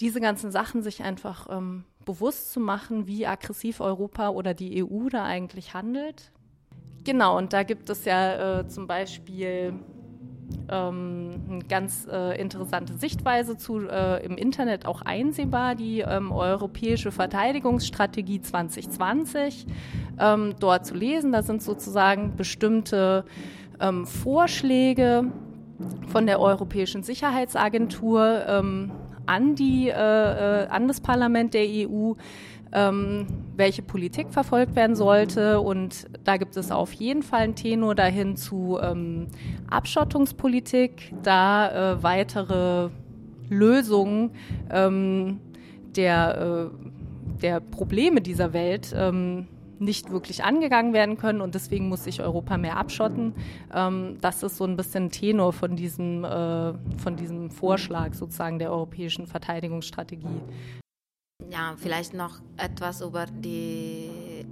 diese 0.00 0.20
ganzen 0.20 0.50
Sachen 0.50 0.82
sich 0.82 1.02
einfach 1.02 1.48
ähm, 1.50 1.84
bewusst 2.04 2.52
zu 2.52 2.60
machen, 2.60 3.06
wie 3.06 3.26
aggressiv 3.26 3.80
Europa 3.80 4.30
oder 4.30 4.54
die 4.54 4.84
EU 4.84 5.08
da 5.08 5.24
eigentlich 5.24 5.74
handelt. 5.74 6.32
Genau, 7.04 7.36
und 7.36 7.52
da 7.52 7.62
gibt 7.62 7.88
es 7.88 8.04
ja 8.04 8.60
äh, 8.60 8.68
zum 8.68 8.86
Beispiel 8.86 9.74
ähm, 10.68 11.30
eine 11.48 11.64
ganz 11.64 12.06
äh, 12.10 12.40
interessante 12.40 12.94
Sichtweise 12.94 13.56
zu, 13.56 13.88
äh, 13.88 14.24
im 14.24 14.36
Internet 14.36 14.86
auch 14.86 15.02
einsehbar, 15.02 15.74
die 15.74 16.00
ähm, 16.00 16.32
Europäische 16.32 17.12
Verteidigungsstrategie 17.12 18.40
2020 18.40 19.66
ähm, 20.18 20.54
dort 20.58 20.86
zu 20.86 20.94
lesen. 20.94 21.32
Da 21.32 21.42
sind 21.42 21.62
sozusagen 21.62 22.36
bestimmte 22.36 23.24
ähm, 23.80 24.06
Vorschläge 24.06 25.30
von 26.08 26.26
der 26.26 26.40
Europäischen 26.40 27.02
Sicherheitsagentur 27.02 28.44
ähm, 28.46 28.92
an, 29.26 29.54
die, 29.54 29.88
äh, 29.88 29.92
äh, 29.92 30.66
an 30.68 30.88
das 30.88 31.00
Parlament 31.00 31.54
der 31.54 31.66
EU, 31.66 32.14
ähm, 32.72 33.26
welche 33.56 33.82
Politik 33.82 34.28
verfolgt 34.30 34.74
werden 34.76 34.96
sollte. 34.96 35.60
Und 35.60 36.06
da 36.24 36.36
gibt 36.36 36.56
es 36.56 36.70
auf 36.70 36.92
jeden 36.92 37.22
Fall 37.22 37.40
einen 37.40 37.54
Tenor 37.54 37.94
dahin 37.94 38.36
zu 38.36 38.78
ähm, 38.82 39.26
Abschottungspolitik, 39.68 41.12
da 41.22 41.94
äh, 41.94 42.02
weitere 42.02 42.90
Lösungen 43.48 44.30
ähm, 44.70 45.40
der, 45.96 46.70
äh, 46.72 47.40
der 47.42 47.60
Probleme 47.60 48.20
dieser 48.20 48.52
Welt 48.52 48.94
ähm, 48.96 49.46
nicht 49.78 50.10
wirklich 50.10 50.44
angegangen 50.44 50.92
werden 50.92 51.16
können 51.16 51.40
und 51.40 51.54
deswegen 51.54 51.88
muss 51.88 52.04
sich 52.04 52.20
Europa 52.20 52.56
mehr 52.56 52.76
abschotten. 52.76 53.34
Ähm, 53.74 54.18
das 54.20 54.42
ist 54.42 54.56
so 54.56 54.64
ein 54.64 54.76
bisschen 54.76 55.10
Tenor 55.10 55.52
von 55.52 55.76
diesem, 55.76 56.24
äh, 56.24 56.72
von 56.98 57.16
diesem 57.16 57.50
Vorschlag 57.50 58.14
sozusagen 58.14 58.58
der 58.58 58.70
europäischen 58.70 59.26
Verteidigungsstrategie. 59.26 60.40
Ja, 61.50 61.74
vielleicht 61.76 62.14
noch 62.14 62.40
etwas 62.56 63.00
über 63.02 63.26
die 63.26 64.44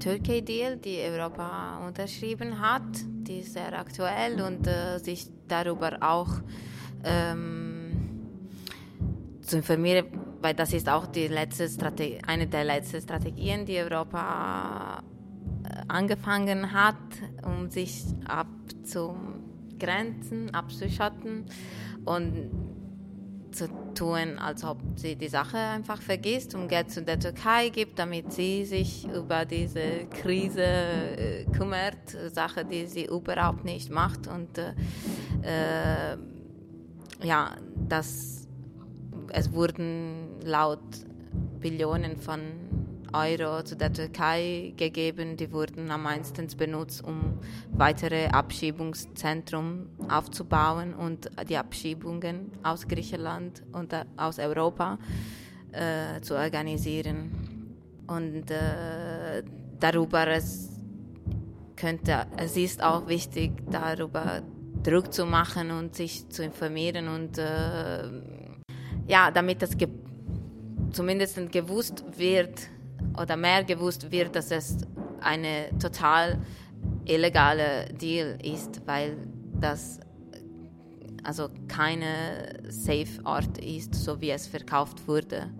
Türkei-Deal, 0.00 0.78
die 0.78 0.98
Europa 0.98 1.86
unterschrieben 1.86 2.60
hat. 2.60 2.82
Die 3.04 3.40
ist 3.40 3.52
sehr 3.52 3.78
aktuell 3.78 4.40
und 4.40 4.66
äh, 4.66 4.98
sich 4.98 5.28
darüber 5.46 5.98
auch 6.00 6.40
ähm, 7.04 7.69
zu 9.50 9.56
informieren, 9.56 10.06
weil 10.40 10.54
das 10.54 10.72
ist 10.72 10.88
auch 10.88 11.06
die 11.06 11.26
letzte 11.26 11.68
Strategie, 11.68 12.20
eine 12.26 12.46
der 12.46 12.64
letzten 12.64 13.02
Strategien, 13.02 13.66
die 13.66 13.78
Europa 13.78 15.02
äh, 15.64 15.82
angefangen 15.88 16.72
hat, 16.72 16.94
um 17.44 17.68
sich 17.68 18.04
abzugrenzen, 18.26 20.54
abzuschotten 20.54 21.46
und 22.04 22.52
zu 23.50 23.66
tun, 23.94 24.38
als 24.38 24.62
ob 24.62 24.78
sie 24.94 25.16
die 25.16 25.26
Sache 25.26 25.58
einfach 25.58 26.00
vergisst 26.00 26.54
und 26.54 26.68
Geld 26.68 26.92
zu 26.92 27.02
der 27.02 27.18
Türkei 27.18 27.70
gibt, 27.70 27.98
damit 27.98 28.32
sie 28.32 28.64
sich 28.64 29.08
über 29.08 29.44
diese 29.44 30.06
Krise 30.22 30.62
äh, 30.62 31.44
kümmert, 31.46 32.16
Sache, 32.32 32.64
die 32.64 32.86
sie 32.86 33.06
überhaupt 33.06 33.64
nicht 33.64 33.90
macht 33.90 34.28
und 34.28 34.58
äh, 34.58 34.74
äh 36.12 36.16
ja, 37.22 37.54
das 37.88 38.39
es 39.32 39.52
wurden 39.52 40.40
laut 40.44 40.80
Billionen 41.60 42.16
von 42.16 42.40
Euro 43.12 43.62
zu 43.62 43.76
der 43.76 43.92
Türkei 43.92 44.72
gegeben. 44.76 45.36
Die 45.36 45.52
wurden 45.52 45.90
am 45.90 46.04
meisten 46.04 46.46
benutzt, 46.56 47.02
um 47.04 47.38
weitere 47.72 48.26
Abschiebungszentren 48.26 49.88
aufzubauen 50.08 50.94
und 50.94 51.30
die 51.48 51.56
Abschiebungen 51.56 52.52
aus 52.62 52.86
Griechenland 52.86 53.62
und 53.72 53.92
äh, 53.92 54.04
aus 54.16 54.38
Europa 54.38 54.98
äh, 55.72 56.20
zu 56.20 56.34
organisieren. 56.34 57.66
Und 58.06 58.50
äh, 58.50 59.42
darüber 59.78 60.26
es 60.28 60.68
könnte, 61.76 62.26
es 62.36 62.56
ist 62.56 62.82
auch 62.82 63.08
wichtig, 63.08 63.52
darüber 63.70 64.42
Druck 64.82 65.12
zu 65.12 65.26
machen 65.26 65.70
und 65.70 65.94
sich 65.94 66.28
zu 66.28 66.42
informieren 66.42 67.08
und 67.08 67.38
äh, 67.38 68.04
ja, 69.06 69.30
damit 69.30 69.62
das 69.62 69.76
zumindest 70.92 71.52
gewusst 71.52 72.04
wird 72.16 72.68
oder 73.20 73.36
mehr 73.36 73.64
gewusst 73.64 74.10
wird, 74.10 74.34
dass 74.34 74.50
es 74.50 74.78
eine 75.20 75.70
total 75.78 76.38
illegale 77.04 77.86
Deal 77.92 78.38
ist, 78.42 78.86
weil 78.86 79.16
das 79.60 80.00
also 81.22 81.48
keine 81.68 82.60
Safe 82.68 83.24
Ort 83.24 83.58
ist, 83.58 83.94
so 83.94 84.20
wie 84.20 84.30
es 84.30 84.46
verkauft 84.46 85.06
wurde. 85.06 85.50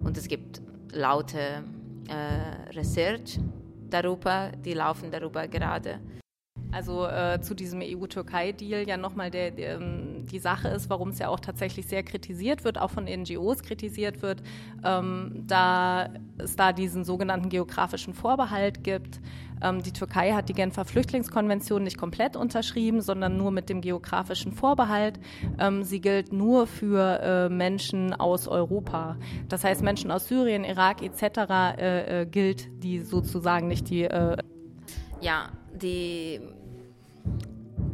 Und 0.00 0.16
es 0.16 0.28
gibt 0.28 0.60
laute 0.92 1.64
äh, 2.08 2.76
Research 2.76 3.38
darüber, 3.88 4.52
die 4.64 4.74
laufen 4.74 5.10
darüber 5.10 5.48
gerade. 5.48 6.00
Also 6.70 7.06
äh, 7.06 7.40
zu 7.40 7.54
diesem 7.54 7.80
EU-Türkei-Deal 7.82 8.86
ja 8.86 8.96
nochmal 8.96 9.30
der, 9.30 9.56
ähm, 9.58 10.26
die 10.26 10.38
Sache 10.38 10.68
ist, 10.68 10.90
warum 10.90 11.10
es 11.10 11.18
ja 11.18 11.28
auch 11.28 11.40
tatsächlich 11.40 11.86
sehr 11.86 12.02
kritisiert 12.02 12.64
wird, 12.64 12.78
auch 12.78 12.90
von 12.90 13.04
NGOs 13.04 13.62
kritisiert 13.62 14.20
wird, 14.20 14.42
ähm, 14.84 15.44
da 15.46 16.10
es 16.36 16.56
da 16.56 16.72
diesen 16.72 17.04
sogenannten 17.04 17.48
geografischen 17.48 18.12
Vorbehalt 18.12 18.84
gibt. 18.84 19.20
Ähm, 19.62 19.82
die 19.82 19.92
Türkei 19.92 20.32
hat 20.32 20.48
die 20.48 20.52
Genfer 20.52 20.84
Flüchtlingskonvention 20.84 21.82
nicht 21.82 21.96
komplett 21.96 22.36
unterschrieben, 22.36 23.00
sondern 23.00 23.36
nur 23.36 23.50
mit 23.50 23.68
dem 23.68 23.80
geografischen 23.80 24.52
Vorbehalt. 24.52 25.18
Ähm, 25.58 25.82
sie 25.84 26.00
gilt 26.00 26.32
nur 26.32 26.66
für 26.66 27.20
äh, 27.20 27.48
Menschen 27.48 28.12
aus 28.12 28.46
Europa. 28.46 29.16
Das 29.48 29.64
heißt, 29.64 29.82
Menschen 29.82 30.10
aus 30.10 30.28
Syrien, 30.28 30.64
Irak 30.64 31.02
etc. 31.02 31.78
Äh, 31.78 32.22
äh, 32.22 32.26
gilt 32.26 32.68
die 32.82 33.00
sozusagen 33.00 33.68
nicht 33.68 33.88
die. 33.88 34.02
Äh 34.02 34.36
ja, 35.20 35.50
die 35.74 36.40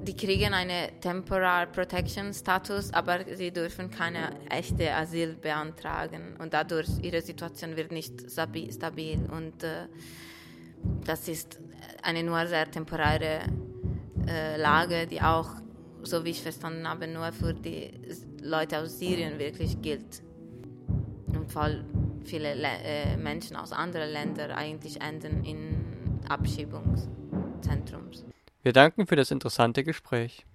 die 0.04 0.14
kriegen 0.14 0.52
einen 0.52 1.00
Temporal 1.00 1.66
Protection 1.66 2.32
Status, 2.32 2.92
aber 2.92 3.20
sie 3.34 3.50
dürfen 3.50 3.90
keine 3.90 4.38
echte 4.50 4.92
Asyl 4.94 5.34
beantragen 5.34 6.36
und 6.38 6.52
dadurch 6.52 6.88
ihre 7.02 7.22
Situation 7.22 7.76
wird 7.76 7.90
nicht 7.90 8.30
stabil 8.30 9.18
und 9.30 9.62
äh, 9.62 9.88
das 11.04 11.28
ist 11.28 11.58
eine 12.02 12.22
nur 12.22 12.46
sehr 12.46 12.70
temporäre 12.70 13.40
äh, 14.26 14.56
Lage, 14.60 15.06
die 15.06 15.22
auch, 15.22 15.48
so 16.02 16.24
wie 16.24 16.30
ich 16.30 16.42
verstanden 16.42 16.86
habe, 16.86 17.06
nur 17.08 17.32
für 17.32 17.54
die 17.54 17.90
Leute 18.42 18.80
aus 18.80 18.98
Syrien 18.98 19.38
wirklich 19.38 19.80
gilt. 19.80 20.22
Und 21.28 21.54
weil 21.54 21.84
viele 22.24 22.54
Le 22.54 22.68
äh, 22.84 23.16
Menschen 23.16 23.56
aus 23.56 23.72
anderen 23.72 24.10
Ländern 24.10 24.50
eigentlich 24.50 25.00
enden 25.00 25.44
in 25.44 26.20
Abschiebungszentrums. 26.28 28.24
Wir 28.64 28.72
danken 28.72 29.06
für 29.06 29.14
das 29.14 29.30
interessante 29.30 29.84
Gespräch. 29.84 30.46